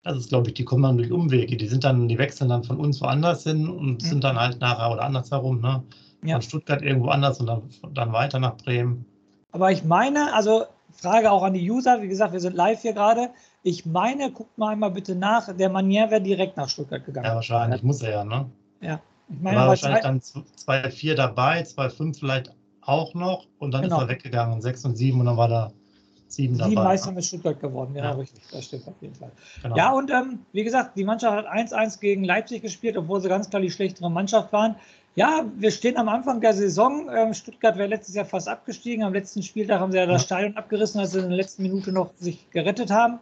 Das 0.04 0.18
ist, 0.18 0.30
glaube 0.30 0.48
ich, 0.48 0.54
die 0.54 0.64
kommen 0.64 0.84
dann 0.84 0.98
durch 0.98 1.12
Umwege. 1.12 1.58
Die 1.58 1.68
sind 1.68 1.84
dann, 1.84 2.08
die 2.08 2.18
wechseln 2.18 2.50
dann 2.50 2.64
von 2.64 2.78
uns 2.78 3.02
woanders 3.02 3.44
hin 3.44 3.68
und 3.68 3.94
mhm. 3.94 4.00
sind 4.00 4.24
dann 4.24 4.40
halt 4.40 4.62
nachher 4.62 4.92
oder 4.92 5.04
andersherum, 5.04 5.60
ne? 5.60 5.84
Ja. 6.24 6.36
Von 6.36 6.42
Stuttgart 6.42 6.82
irgendwo 6.82 7.10
anders 7.10 7.40
und 7.40 7.48
dann, 7.48 7.62
dann 7.94 8.14
weiter 8.14 8.40
nach 8.40 8.56
Bremen. 8.58 9.06
Aber 9.52 9.72
ich 9.72 9.84
meine, 9.84 10.34
also 10.34 10.66
Frage 10.92 11.30
auch 11.30 11.44
an 11.44 11.54
die 11.54 11.70
User, 11.70 12.02
wie 12.02 12.08
gesagt, 12.08 12.34
wir 12.34 12.40
sind 12.40 12.56
live 12.56 12.82
hier 12.82 12.94
gerade. 12.94 13.30
Ich 13.64 13.86
meine, 13.86 14.32
guckt 14.32 14.58
mal 14.58 14.72
einmal 14.72 14.92
bitte 14.92 15.14
nach, 15.14 15.54
der 15.56 15.70
Manier 15.70 16.10
wäre 16.10 16.22
direkt 16.22 16.58
nach 16.58 16.70
Stuttgart 16.70 17.06
gegangen. 17.06 17.28
Ja, 17.28 17.36
wahrscheinlich, 17.36 17.84
muss 17.84 18.02
er 18.02 18.12
ja, 18.12 18.24
ne? 18.24 18.50
Ja. 18.82 19.02
Ich 19.30 19.42
meine, 19.42 19.58
war 19.58 19.68
wahrscheinlich 19.68 20.04
dann 20.04 20.20
2-4 20.20 21.16
dabei, 21.16 21.62
2-5 21.62 22.20
vielleicht 22.20 22.54
auch 22.82 23.14
noch 23.14 23.46
und 23.60 23.72
dann 23.72 23.84
genau. 23.84 23.98
ist 23.98 24.04
er 24.04 24.10
weggegangen, 24.10 24.62
6 24.62 24.86
und 24.86 24.96
7 24.96 25.20
und 25.20 25.26
dann 25.26 25.38
war 25.38 25.48
da 25.50 25.72
Sieben, 26.30 26.56
Sieben 26.56 26.76
dabei, 26.76 26.90
Meister 26.90 27.12
mit 27.12 27.24
Stuttgart 27.24 27.60
geworden, 27.60 27.94
genau, 27.94 28.10
ja. 28.10 28.16
richtig. 28.16 28.44
Das 28.52 28.66
stimmt 28.66 28.88
auf 28.88 28.96
jeden 29.02 29.16
Fall. 29.16 29.32
Genau. 29.64 29.78
Ja, 29.78 29.92
und 29.94 30.12
ähm, 30.12 30.40
wie 30.52 30.64
gesagt, 30.64 30.98
die 30.98 31.06
Mannschaft 31.06 31.46
hat 31.46 31.48
1-1 31.48 32.00
gegen 32.02 32.24
Leipzig 32.26 32.62
gespielt, 32.62 32.98
obwohl 32.98 33.22
sie 33.22 33.30
ganz 33.30 33.50
klar 33.50 33.62
die 33.62 33.72
schlechtere 33.72 34.12
Mannschaft 34.12 34.52
waren. 34.52 34.76
Ja, 35.16 35.46
wir 35.56 35.72
stehen 35.72 35.98
am 35.98 36.10
Anfang 36.10 36.42
der 36.42 36.54
Saison. 36.54 37.10
Ähm, 37.10 37.34
Stuttgart 37.34 37.78
wäre 37.78 37.88
letztes 37.88 38.14
Jahr 38.14 38.26
fast 38.26 38.48
abgestiegen. 38.50 39.04
Am 39.04 39.14
letzten 39.14 39.42
Spieltag 39.42 39.80
haben 39.80 39.92
sie 39.92 39.98
ja 39.98 40.06
das 40.06 40.24
ja. 40.24 40.26
Stadion 40.26 40.58
abgerissen, 40.58 41.00
als 41.00 41.12
sie 41.12 41.20
in 41.20 41.30
der 41.30 41.38
letzten 41.38 41.64
Minute 41.64 41.92
noch 41.92 42.12
sich 42.18 42.50
gerettet 42.52 42.92
haben. 42.92 43.20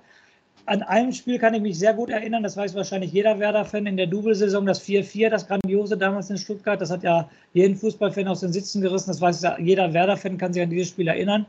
An 0.67 0.81
einem 0.81 1.12
Spiel 1.12 1.38
kann 1.38 1.53
ich 1.53 1.62
mich 1.62 1.77
sehr 1.77 1.93
gut 1.93 2.10
erinnern, 2.10 2.41
das 2.41 2.57
weiß 2.57 2.74
wahrscheinlich 2.74 3.12
jeder 3.12 3.38
Werder-Fan 3.38 3.86
in 3.86 3.98
der 3.98 4.07
Double-Saison, 4.07 4.65
das 4.65 4.81
4-4, 4.81 5.29
das 5.29 5.48
Grandiose 5.48 5.95
damals 5.95 6.31
in 6.31 6.38
Stuttgart. 6.38 6.81
Das 6.81 6.89
hat 6.89 7.03
ja 7.03 7.29
jeden 7.53 7.75
Fußballfan 7.75 8.27
aus 8.27 8.39
den 8.39 8.51
Sitzen 8.51 8.81
gerissen. 8.81 9.12
Das 9.12 9.22
weiß 9.22 9.43
ja 9.43 9.60
jeder 9.60 9.93
Werder-Fan, 9.93 10.39
kann 10.39 10.53
sich 10.53 10.63
an 10.63 10.72
dieses 10.72 10.89
Spiel 10.89 11.07
erinnern. 11.07 11.45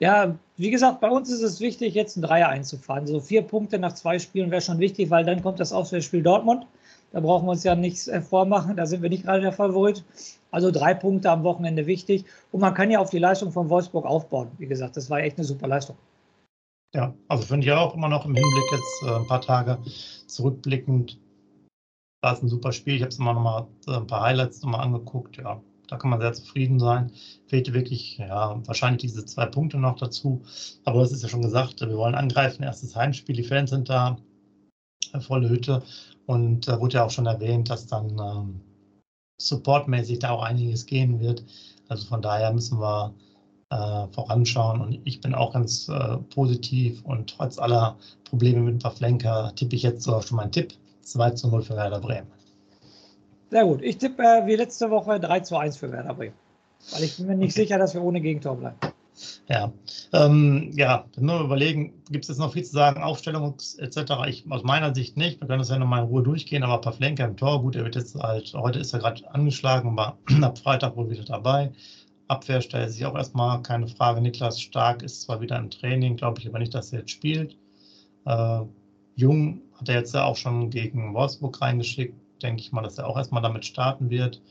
Ja, 0.00 0.34
wie 0.56 0.70
gesagt, 0.70 1.00
bei 1.00 1.10
uns 1.10 1.30
ist 1.30 1.42
es 1.42 1.60
wichtig, 1.60 1.94
jetzt 1.94 2.16
ein 2.16 2.22
Dreier 2.22 2.48
einzufahren. 2.48 3.06
So 3.06 3.20
vier 3.20 3.42
Punkte 3.42 3.78
nach 3.78 3.92
zwei 3.92 4.18
Spielen 4.18 4.50
wäre 4.50 4.62
schon 4.62 4.78
wichtig, 4.78 5.10
weil 5.10 5.24
dann 5.24 5.42
kommt 5.42 5.60
das 5.60 5.72
Auswärtsspiel 5.72 6.22
Dortmund. 6.22 6.66
Da 7.12 7.20
brauchen 7.20 7.46
wir 7.46 7.52
uns 7.52 7.64
ja 7.64 7.74
nichts 7.76 8.08
äh, 8.08 8.20
vormachen. 8.20 8.76
Da 8.76 8.86
sind 8.86 9.02
wir 9.02 9.10
nicht 9.10 9.24
gerade 9.24 9.42
der 9.42 9.52
Favorit. 9.52 10.02
Also 10.50 10.70
drei 10.70 10.94
Punkte 10.94 11.30
am 11.30 11.44
Wochenende 11.44 11.86
wichtig. 11.86 12.24
Und 12.50 12.60
man 12.60 12.74
kann 12.74 12.90
ja 12.90 12.98
auf 12.98 13.10
die 13.10 13.18
Leistung 13.18 13.52
von 13.52 13.68
Wolfsburg 13.68 14.06
aufbauen. 14.06 14.50
Wie 14.58 14.66
gesagt, 14.66 14.96
das 14.96 15.10
war 15.10 15.20
echt 15.20 15.36
eine 15.36 15.44
super 15.44 15.68
Leistung. 15.68 15.96
Ja, 16.94 17.12
also 17.26 17.42
finde 17.44 17.66
ich 17.66 17.72
auch 17.72 17.94
immer 17.94 18.08
noch 18.08 18.24
im 18.24 18.36
Hinblick 18.36 18.70
jetzt 18.70 19.02
äh, 19.02 19.16
ein 19.16 19.26
paar 19.26 19.40
Tage 19.40 19.78
zurückblickend. 20.28 21.18
War 22.22 22.34
es 22.34 22.42
ein 22.42 22.48
super 22.48 22.72
Spiel. 22.72 22.94
Ich 22.94 23.02
habe 23.02 23.10
es 23.10 23.18
immer 23.18 23.34
noch 23.34 23.42
mal 23.42 23.66
äh, 23.88 23.96
ein 23.96 24.06
paar 24.06 24.22
Highlights 24.22 24.62
nochmal 24.62 24.82
angeguckt. 24.82 25.36
Ja, 25.36 25.60
da 25.88 25.96
kann 25.96 26.10
man 26.10 26.20
sehr 26.20 26.32
zufrieden 26.32 26.78
sein. 26.78 27.10
Fehlte 27.46 27.74
wirklich, 27.74 28.18
ja, 28.18 28.60
wahrscheinlich 28.66 29.02
diese 29.02 29.24
zwei 29.24 29.46
Punkte 29.46 29.76
noch 29.78 29.96
dazu. 29.96 30.42
Aber 30.84 31.00
das 31.00 31.10
ist 31.10 31.22
ja 31.24 31.28
schon 31.28 31.42
gesagt, 31.42 31.80
wir 31.80 31.96
wollen 31.96 32.14
angreifen, 32.14 32.62
erstes 32.62 32.94
Heimspiel, 32.94 33.34
die 33.34 33.42
Fans 33.42 33.70
sind 33.70 33.88
da, 33.88 34.16
äh, 35.12 35.20
volle 35.20 35.48
Hütte. 35.48 35.82
Und 36.26 36.68
da 36.68 36.80
wurde 36.80 36.94
ja 36.94 37.04
auch 37.04 37.10
schon 37.10 37.26
erwähnt, 37.26 37.70
dass 37.70 37.88
dann 37.88 38.10
ähm, 38.18 38.60
supportmäßig 39.40 40.20
da 40.20 40.30
auch 40.30 40.44
einiges 40.44 40.86
gehen 40.86 41.18
wird. 41.18 41.44
Also 41.88 42.06
von 42.06 42.22
daher 42.22 42.52
müssen 42.52 42.78
wir 42.78 43.12
äh, 43.70 44.06
voranschauen. 44.12 44.80
Und 44.80 45.00
ich 45.04 45.20
bin 45.20 45.34
auch 45.34 45.52
ganz 45.52 45.88
äh, 45.88 46.16
positiv 46.34 47.02
und 47.04 47.36
trotz 47.36 47.58
aller 47.58 47.96
Probleme 48.24 48.60
mit 48.60 48.82
Pavlenka 48.82 49.50
tippe 49.52 49.76
ich 49.76 49.82
jetzt 49.82 50.04
sogar 50.04 50.22
schon 50.22 50.36
meinen 50.36 50.52
Tipp. 50.52 50.74
2 51.02 51.30
zu 51.30 51.48
0 51.48 51.62
für 51.62 51.76
Werder 51.76 52.00
Bremen. 52.00 52.26
Sehr 53.50 53.64
gut. 53.64 53.82
Ich 53.82 53.98
tippe 53.98 54.22
äh, 54.22 54.46
wie 54.46 54.56
letzte 54.56 54.90
Woche 54.90 55.20
3 55.20 55.40
zu 55.40 55.56
1 55.56 55.76
für 55.76 55.92
Werder 55.92 56.14
Bremen. 56.14 56.34
Weil 56.92 57.04
ich 57.04 57.16
bin 57.16 57.26
mir 57.26 57.36
nicht 57.36 57.52
okay. 57.52 57.62
sicher, 57.62 57.78
dass 57.78 57.94
wir 57.94 58.02
ohne 58.02 58.20
Gegentor 58.20 58.56
bleiben. 58.56 58.76
Ja, 59.48 59.72
ähm, 60.12 60.70
ja, 60.74 61.04
wir 61.16 61.40
überlegen, 61.40 61.92
gibt 62.10 62.24
es 62.24 62.28
jetzt 62.28 62.38
noch 62.38 62.52
viel 62.52 62.64
zu 62.64 62.72
sagen, 62.72 63.02
Aufstellung 63.02 63.54
etc. 63.78 63.96
Ich 64.26 64.44
aus 64.50 64.64
meiner 64.64 64.94
Sicht 64.94 65.16
nicht. 65.16 65.40
Wir 65.40 65.46
können 65.46 65.60
das 65.60 65.68
ja 65.68 65.78
nochmal 65.78 66.02
in 66.02 66.08
Ruhe 66.08 66.22
durchgehen, 66.22 66.62
aber 66.62 66.80
Pavlenka 66.80 67.24
im 67.24 67.36
Tor, 67.36 67.62
gut, 67.62 67.76
er 67.76 67.84
wird 67.84 67.94
jetzt 67.94 68.16
halt, 68.16 68.52
heute 68.54 68.80
ist 68.80 68.92
er 68.92 69.00
gerade 69.00 69.30
angeschlagen, 69.32 69.96
war 69.96 70.18
ab 70.42 70.58
Freitag 70.58 70.96
wohl 70.96 71.10
wieder 71.10 71.24
dabei. 71.24 71.72
Abwehr 72.34 72.60
stellt 72.60 72.90
sich 72.90 73.04
auch 73.06 73.14
erstmal 73.14 73.62
keine 73.62 73.88
Frage. 73.88 74.20
Niklas 74.20 74.60
Stark 74.60 75.02
ist 75.02 75.22
zwar 75.22 75.40
wieder 75.40 75.58
im 75.58 75.70
Training, 75.70 76.16
glaube 76.16 76.40
ich 76.40 76.48
aber 76.48 76.58
nicht, 76.58 76.74
dass 76.74 76.92
er 76.92 77.00
jetzt 77.00 77.10
spielt. 77.10 77.56
Äh, 78.26 78.60
Jung 79.16 79.62
hat 79.78 79.88
er 79.88 79.96
jetzt 79.96 80.14
ja 80.14 80.24
auch 80.24 80.36
schon 80.36 80.70
gegen 80.70 81.14
Wolfsburg 81.14 81.60
reingeschickt. 81.60 82.14
Denke 82.42 82.62
ich 82.62 82.72
mal, 82.72 82.82
dass 82.82 82.98
er 82.98 83.06
auch 83.06 83.16
erstmal 83.16 83.42
damit 83.42 83.64
starten 83.64 84.10
wird. 84.10 84.42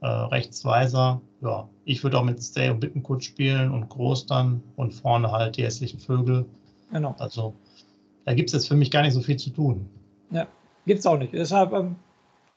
Äh, 0.00 0.06
Rechtsweiser, 0.06 1.20
ja, 1.42 1.68
ich 1.84 2.02
würde 2.02 2.18
auch 2.18 2.24
mit 2.24 2.42
Stay 2.42 2.70
und 2.70 2.80
Bittenkurt 2.80 3.24
spielen 3.24 3.72
und 3.72 3.88
Groß 3.88 4.26
dann 4.26 4.62
und 4.76 4.92
vorne 4.92 5.30
halt 5.30 5.56
die 5.56 5.64
hässlichen 5.64 5.98
Vögel. 5.98 6.46
Genau. 6.92 7.14
Also 7.18 7.54
da 8.24 8.34
gibt 8.34 8.48
es 8.48 8.54
jetzt 8.54 8.68
für 8.68 8.76
mich 8.76 8.90
gar 8.90 9.02
nicht 9.02 9.14
so 9.14 9.20
viel 9.20 9.36
zu 9.36 9.50
tun. 9.50 9.88
Ja, 10.30 10.46
gibt 10.86 11.00
es 11.00 11.06
auch 11.06 11.18
nicht. 11.18 11.32
Deshalb 11.32 11.72
ähm, 11.72 11.96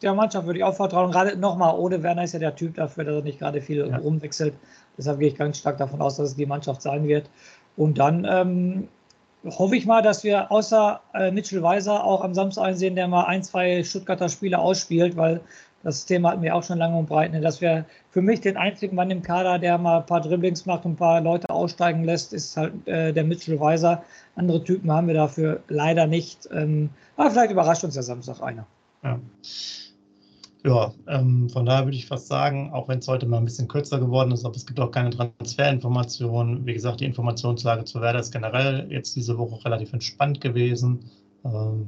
der 0.01 0.13
Mannschaft 0.13 0.45
würde 0.45 0.59
ich 0.59 0.65
auch 0.65 0.75
vertrauen. 0.75 1.11
Gerade 1.11 1.37
nochmal, 1.37 1.75
ohne 1.77 2.01
Werner 2.03 2.23
ist 2.23 2.33
ja 2.33 2.39
der 2.39 2.55
Typ 2.55 2.75
dafür, 2.75 3.03
dass 3.03 3.15
er 3.15 3.21
nicht 3.21 3.39
gerade 3.39 3.61
viel 3.61 3.87
ja. 3.87 3.97
rumwechselt. 3.97 4.53
Deshalb 4.97 5.19
gehe 5.19 5.29
ich 5.29 5.35
ganz 5.35 5.57
stark 5.57 5.77
davon 5.77 6.01
aus, 6.01 6.17
dass 6.17 6.29
es 6.29 6.35
die 6.35 6.45
Mannschaft 6.45 6.81
sein 6.81 7.07
wird. 7.07 7.29
Und 7.77 7.97
dann 7.99 8.27
ähm, 8.29 8.87
hoffe 9.45 9.75
ich 9.75 9.85
mal, 9.85 10.01
dass 10.01 10.23
wir 10.23 10.51
außer 10.51 11.01
äh, 11.13 11.31
Mitchell 11.31 11.63
Weiser 11.63 12.03
auch 12.03 12.23
am 12.23 12.33
Samstag 12.33 12.63
einsehen, 12.65 12.95
der 12.95 13.07
mal 13.07 13.25
ein, 13.25 13.43
zwei 13.43 13.83
Stuttgarter 13.83 14.29
Spiele 14.29 14.59
ausspielt, 14.59 15.17
weil 15.17 15.41
das 15.83 16.05
Thema 16.05 16.31
hatten 16.31 16.43
wir 16.43 16.55
auch 16.55 16.63
schon 16.63 16.77
lange 16.77 16.95
und 16.97 17.07
breit, 17.07 17.31
ne, 17.31 17.41
dass 17.41 17.59
wir 17.59 17.85
für 18.11 18.21
mich 18.21 18.41
den 18.41 18.55
einzigen 18.55 18.95
Mann 18.95 19.09
im 19.09 19.23
Kader, 19.23 19.57
der 19.57 19.77
mal 19.77 19.99
ein 19.99 20.05
paar 20.05 20.21
Dribblings 20.21 20.65
macht 20.65 20.85
und 20.85 20.91
ein 20.91 20.97
paar 20.97 21.21
Leute 21.21 21.49
aussteigen 21.49 22.03
lässt, 22.03 22.33
ist 22.33 22.55
halt 22.55 22.87
äh, 22.87 23.11
der 23.11 23.23
Mitchell 23.23 23.59
Weiser. 23.59 24.03
Andere 24.35 24.63
Typen 24.63 24.91
haben 24.91 25.07
wir 25.07 25.15
dafür 25.15 25.61
leider 25.69 26.05
nicht. 26.05 26.47
Ähm, 26.51 26.89
aber 27.17 27.31
vielleicht 27.31 27.51
überrascht 27.51 27.83
uns 27.83 27.95
ja 27.95 28.03
Samstag 28.03 28.41
einer. 28.41 28.67
Ja. 29.03 29.19
Ja, 30.63 30.93
ähm, 31.07 31.49
von 31.49 31.65
daher 31.65 31.85
würde 31.85 31.97
ich 31.97 32.05
fast 32.05 32.27
sagen, 32.27 32.71
auch 32.71 32.87
wenn 32.87 32.99
es 32.99 33.07
heute 33.07 33.25
mal 33.25 33.37
ein 33.37 33.45
bisschen 33.45 33.67
kürzer 33.67 33.99
geworden 33.99 34.31
ist, 34.31 34.45
aber 34.45 34.55
es 34.55 34.65
gibt 34.65 34.79
auch 34.79 34.91
keine 34.91 35.09
Transferinformationen. 35.09 36.65
Wie 36.67 36.73
gesagt, 36.73 36.99
die 36.99 37.05
Informationslage 37.05 37.83
zu 37.85 37.99
Werder 37.99 38.19
ist 38.19 38.31
generell 38.31 38.85
jetzt 38.91 39.15
diese 39.15 39.37
Woche 39.39 39.63
relativ 39.65 39.91
entspannt 39.91 40.39
gewesen. 40.39 41.09
Ähm, 41.43 41.87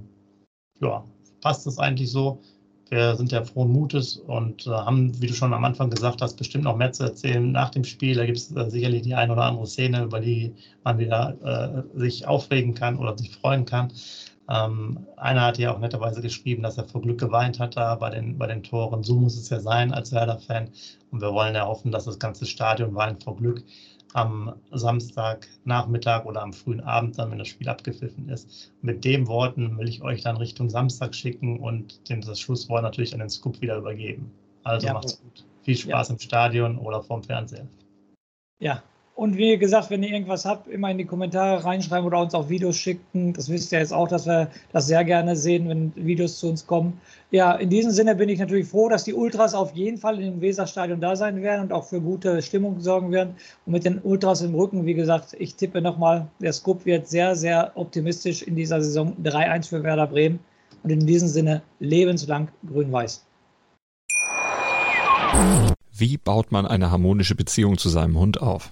ja, 0.81 1.03
passt 1.41 1.67
es 1.67 1.77
eigentlich 1.77 2.09
so. 2.11 2.41
Wir 2.89 3.15
sind 3.15 3.31
ja 3.31 3.43
frohen 3.43 3.71
Mutes 3.71 4.17
und 4.17 4.65
äh, 4.65 4.71
haben, 4.71 5.19
wie 5.21 5.27
du 5.27 5.33
schon 5.33 5.53
am 5.53 5.65
Anfang 5.65 5.89
gesagt 5.91 6.21
hast, 6.21 6.35
bestimmt 6.35 6.63
noch 6.63 6.75
mehr 6.75 6.91
zu 6.91 7.03
erzählen 7.03 7.51
nach 7.51 7.69
dem 7.69 7.83
Spiel. 7.83 8.15
Da 8.15 8.25
gibt 8.25 8.37
es 8.39 8.55
äh, 8.55 8.69
sicherlich 8.69 9.03
die 9.03 9.13
ein 9.13 9.29
oder 9.29 9.43
andere 9.43 9.67
Szene, 9.67 10.03
über 10.03 10.19
die 10.19 10.53
man 10.83 10.97
wieder 10.97 11.37
äh, 11.43 11.99
sich 11.99 12.27
aufregen 12.27 12.73
kann 12.73 12.97
oder 12.97 13.17
sich 13.17 13.35
freuen 13.35 13.65
kann. 13.65 13.91
Ähm, 14.49 15.07
einer 15.15 15.41
hat 15.41 15.57
ja 15.57 15.73
auch 15.73 15.79
netterweise 15.79 16.21
geschrieben, 16.21 16.63
dass 16.63 16.77
er 16.77 16.83
vor 16.83 17.01
Glück 17.01 17.19
geweint 17.19 17.59
hat 17.59 17.77
da 17.77 17.95
bei 17.95 18.09
den, 18.09 18.37
bei 18.37 18.47
den 18.47 18.63
Toren. 18.63 19.03
So 19.03 19.15
muss 19.15 19.37
es 19.37 19.49
ja 19.49 19.59
sein 19.59 19.93
als 19.93 20.11
Werder-Fan. 20.11 20.69
Und 21.11 21.21
wir 21.21 21.33
wollen 21.33 21.55
ja 21.55 21.65
hoffen, 21.65 21.91
dass 21.91 22.05
das 22.05 22.19
ganze 22.19 22.45
Stadion 22.45 22.95
weint 22.95 23.23
vor 23.23 23.37
Glück 23.37 23.63
am 24.13 24.53
Samstagnachmittag 24.71 26.25
oder 26.25 26.43
am 26.43 26.53
frühen 26.53 26.81
Abend, 26.81 27.17
dann, 27.17 27.31
wenn 27.31 27.39
das 27.39 27.47
Spiel 27.47 27.67
abgepfiffen 27.67 28.29
ist. 28.29 28.71
Mit 28.81 29.03
den 29.03 29.27
Worten 29.27 29.77
will 29.77 29.89
ich 29.89 30.03
euch 30.03 30.21
dann 30.21 30.37
Richtung 30.37 30.69
Samstag 30.69 31.15
schicken 31.15 31.59
und 31.59 32.09
dem 32.09 32.21
das 32.21 32.39
Schlusswort 32.39 32.83
natürlich 32.83 33.13
an 33.13 33.19
den 33.19 33.29
Scoop 33.29 33.59
wieder 33.61 33.77
übergeben. 33.77 34.31
Also 34.63 34.87
ja, 34.87 34.93
macht's 34.93 35.19
gut. 35.19 35.45
Viel 35.63 35.77
Spaß 35.77 36.09
ja. 36.09 36.13
im 36.13 36.19
Stadion 36.19 36.77
oder 36.77 37.01
vorm 37.01 37.23
Fernseher. 37.23 37.67
Ja, 38.59 38.83
und 39.15 39.37
wie 39.37 39.59
gesagt, 39.59 39.91
wenn 39.91 40.01
ihr 40.01 40.09
irgendwas 40.09 40.43
habt, 40.43 40.67
immer 40.67 40.89
in 40.89 40.97
die 40.97 41.05
Kommentare 41.05 41.63
reinschreiben 41.63 42.07
oder 42.07 42.19
uns 42.19 42.33
auch 42.33 42.49
Videos 42.49 42.75
schicken. 42.75 43.33
Das 43.33 43.47
wisst 43.47 43.71
ihr 43.71 43.77
jetzt 43.77 43.93
auch, 43.93 44.07
dass 44.07 44.25
wir 44.25 44.49
das 44.71 44.87
sehr 44.87 45.03
gerne 45.03 45.35
sehen, 45.35 45.69
wenn 45.69 45.93
Videos 45.95 46.39
zu 46.39 46.49
uns 46.49 46.65
kommen. 46.65 46.99
Ja, 47.29 47.53
in 47.53 47.69
diesem 47.69 47.91
Sinne 47.91 48.15
bin 48.15 48.29
ich 48.29 48.39
natürlich 48.39 48.67
froh, 48.67 48.89
dass 48.89 49.03
die 49.03 49.13
Ultras 49.13 49.53
auf 49.53 49.75
jeden 49.75 49.99
Fall 49.99 50.17
dem 50.17 50.41
Weserstadion 50.41 50.99
da 50.99 51.15
sein 51.15 51.43
werden 51.43 51.61
und 51.61 51.73
auch 51.73 51.85
für 51.85 52.01
gute 52.01 52.41
Stimmung 52.41 52.79
sorgen 52.79 53.11
werden. 53.11 53.35
Und 53.67 53.73
mit 53.73 53.85
den 53.85 53.99
Ultras 54.01 54.41
im 54.41 54.55
Rücken, 54.55 54.87
wie 54.87 54.95
gesagt, 54.95 55.35
ich 55.37 55.55
tippe 55.55 55.79
nochmal, 55.81 56.27
der 56.39 56.53
Scoop 56.53 56.83
wird 56.85 57.07
sehr, 57.07 57.35
sehr 57.35 57.71
optimistisch 57.75 58.41
in 58.41 58.55
dieser 58.55 58.81
Saison 58.81 59.15
3-1 59.23 59.69
für 59.69 59.83
Werder 59.83 60.07
Bremen. 60.07 60.39
Und 60.81 60.89
in 60.89 61.05
diesem 61.05 61.27
Sinne 61.27 61.61
lebenslang 61.79 62.47
grün-weiß. 62.67 63.23
Wie 65.95 66.17
baut 66.17 66.51
man 66.51 66.65
eine 66.65 66.89
harmonische 66.89 67.35
Beziehung 67.35 67.77
zu 67.77 67.89
seinem 67.89 68.17
Hund 68.17 68.41
auf? 68.41 68.71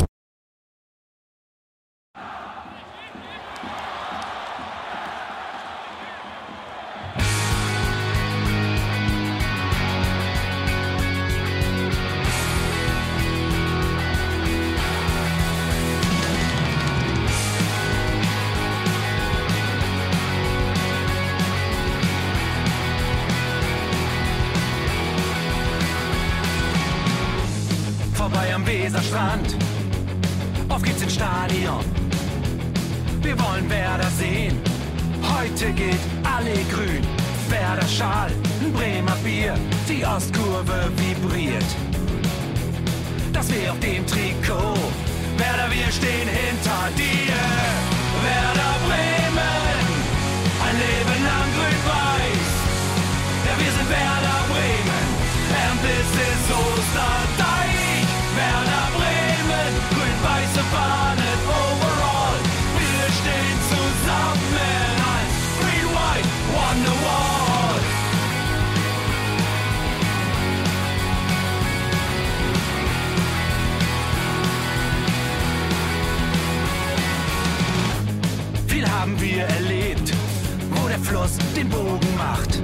Alle 36.23 36.55
grün. 36.71 37.03
Werder 37.49 37.87
Schal, 37.87 38.31
Bremer 38.73 39.17
Bier. 39.23 39.55
Die 39.87 40.05
Ostkurve 40.05 40.91
vibriert. 40.95 41.65
Das 43.33 43.51
wir 43.51 43.71
auf 43.71 43.79
dem 43.79 44.05
Trikot. 44.05 44.77
Werder, 45.37 45.69
wir 45.71 45.91
stehen 45.91 46.27
hinter 46.27 46.89
dir. 46.95 47.35
Werder 48.23 48.75
Bremen. 48.87 49.20
Haben 78.91 79.19
wir 79.19 79.43
erlebt, 79.43 80.13
wo 80.71 80.87
der 80.87 80.99
Fluss 80.99 81.37
den 81.55 81.69
Bogen 81.69 82.15
macht 82.17 82.57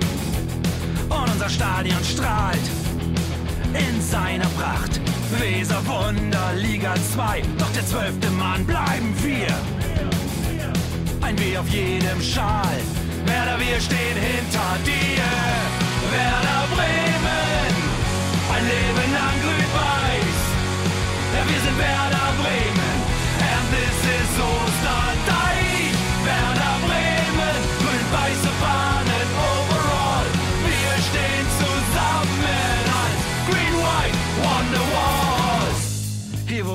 und 1.09 1.31
unser 1.31 1.49
Stadion 1.49 2.03
strahlt 2.03 2.67
in 3.73 4.01
seiner 4.01 4.47
Pracht. 4.59 4.99
Weser 5.39 5.81
Wunder, 5.85 6.53
Liga 6.55 6.93
2, 7.13 7.41
doch 7.57 7.71
der 7.73 7.85
zwölfte 7.85 8.29
Mann 8.31 8.65
bleiben 8.65 9.13
wir. 9.21 9.47
ein 11.21 11.37
W 11.39 11.57
auf 11.57 11.67
jedem 11.69 12.21
Schal. 12.21 12.77
Werder, 13.25 13.59
wir 13.59 13.79
stehen 13.81 14.17
hinter 14.31 14.71
dir. 14.85 15.27
Werder 16.11 16.63
Bremen, 16.73 17.73
ein 18.55 18.63
Leben 18.63 19.13
lang 19.13 19.35
grün-weiß. 19.43 20.39
Ja, 21.35 21.41
wir 21.51 21.61
sind 21.65 21.77
Werder 21.77 22.29
Bremen, 22.39 22.97
and 23.51 23.65
this 23.73 23.99
is 24.17 24.31
Osterdeich. 24.39 25.16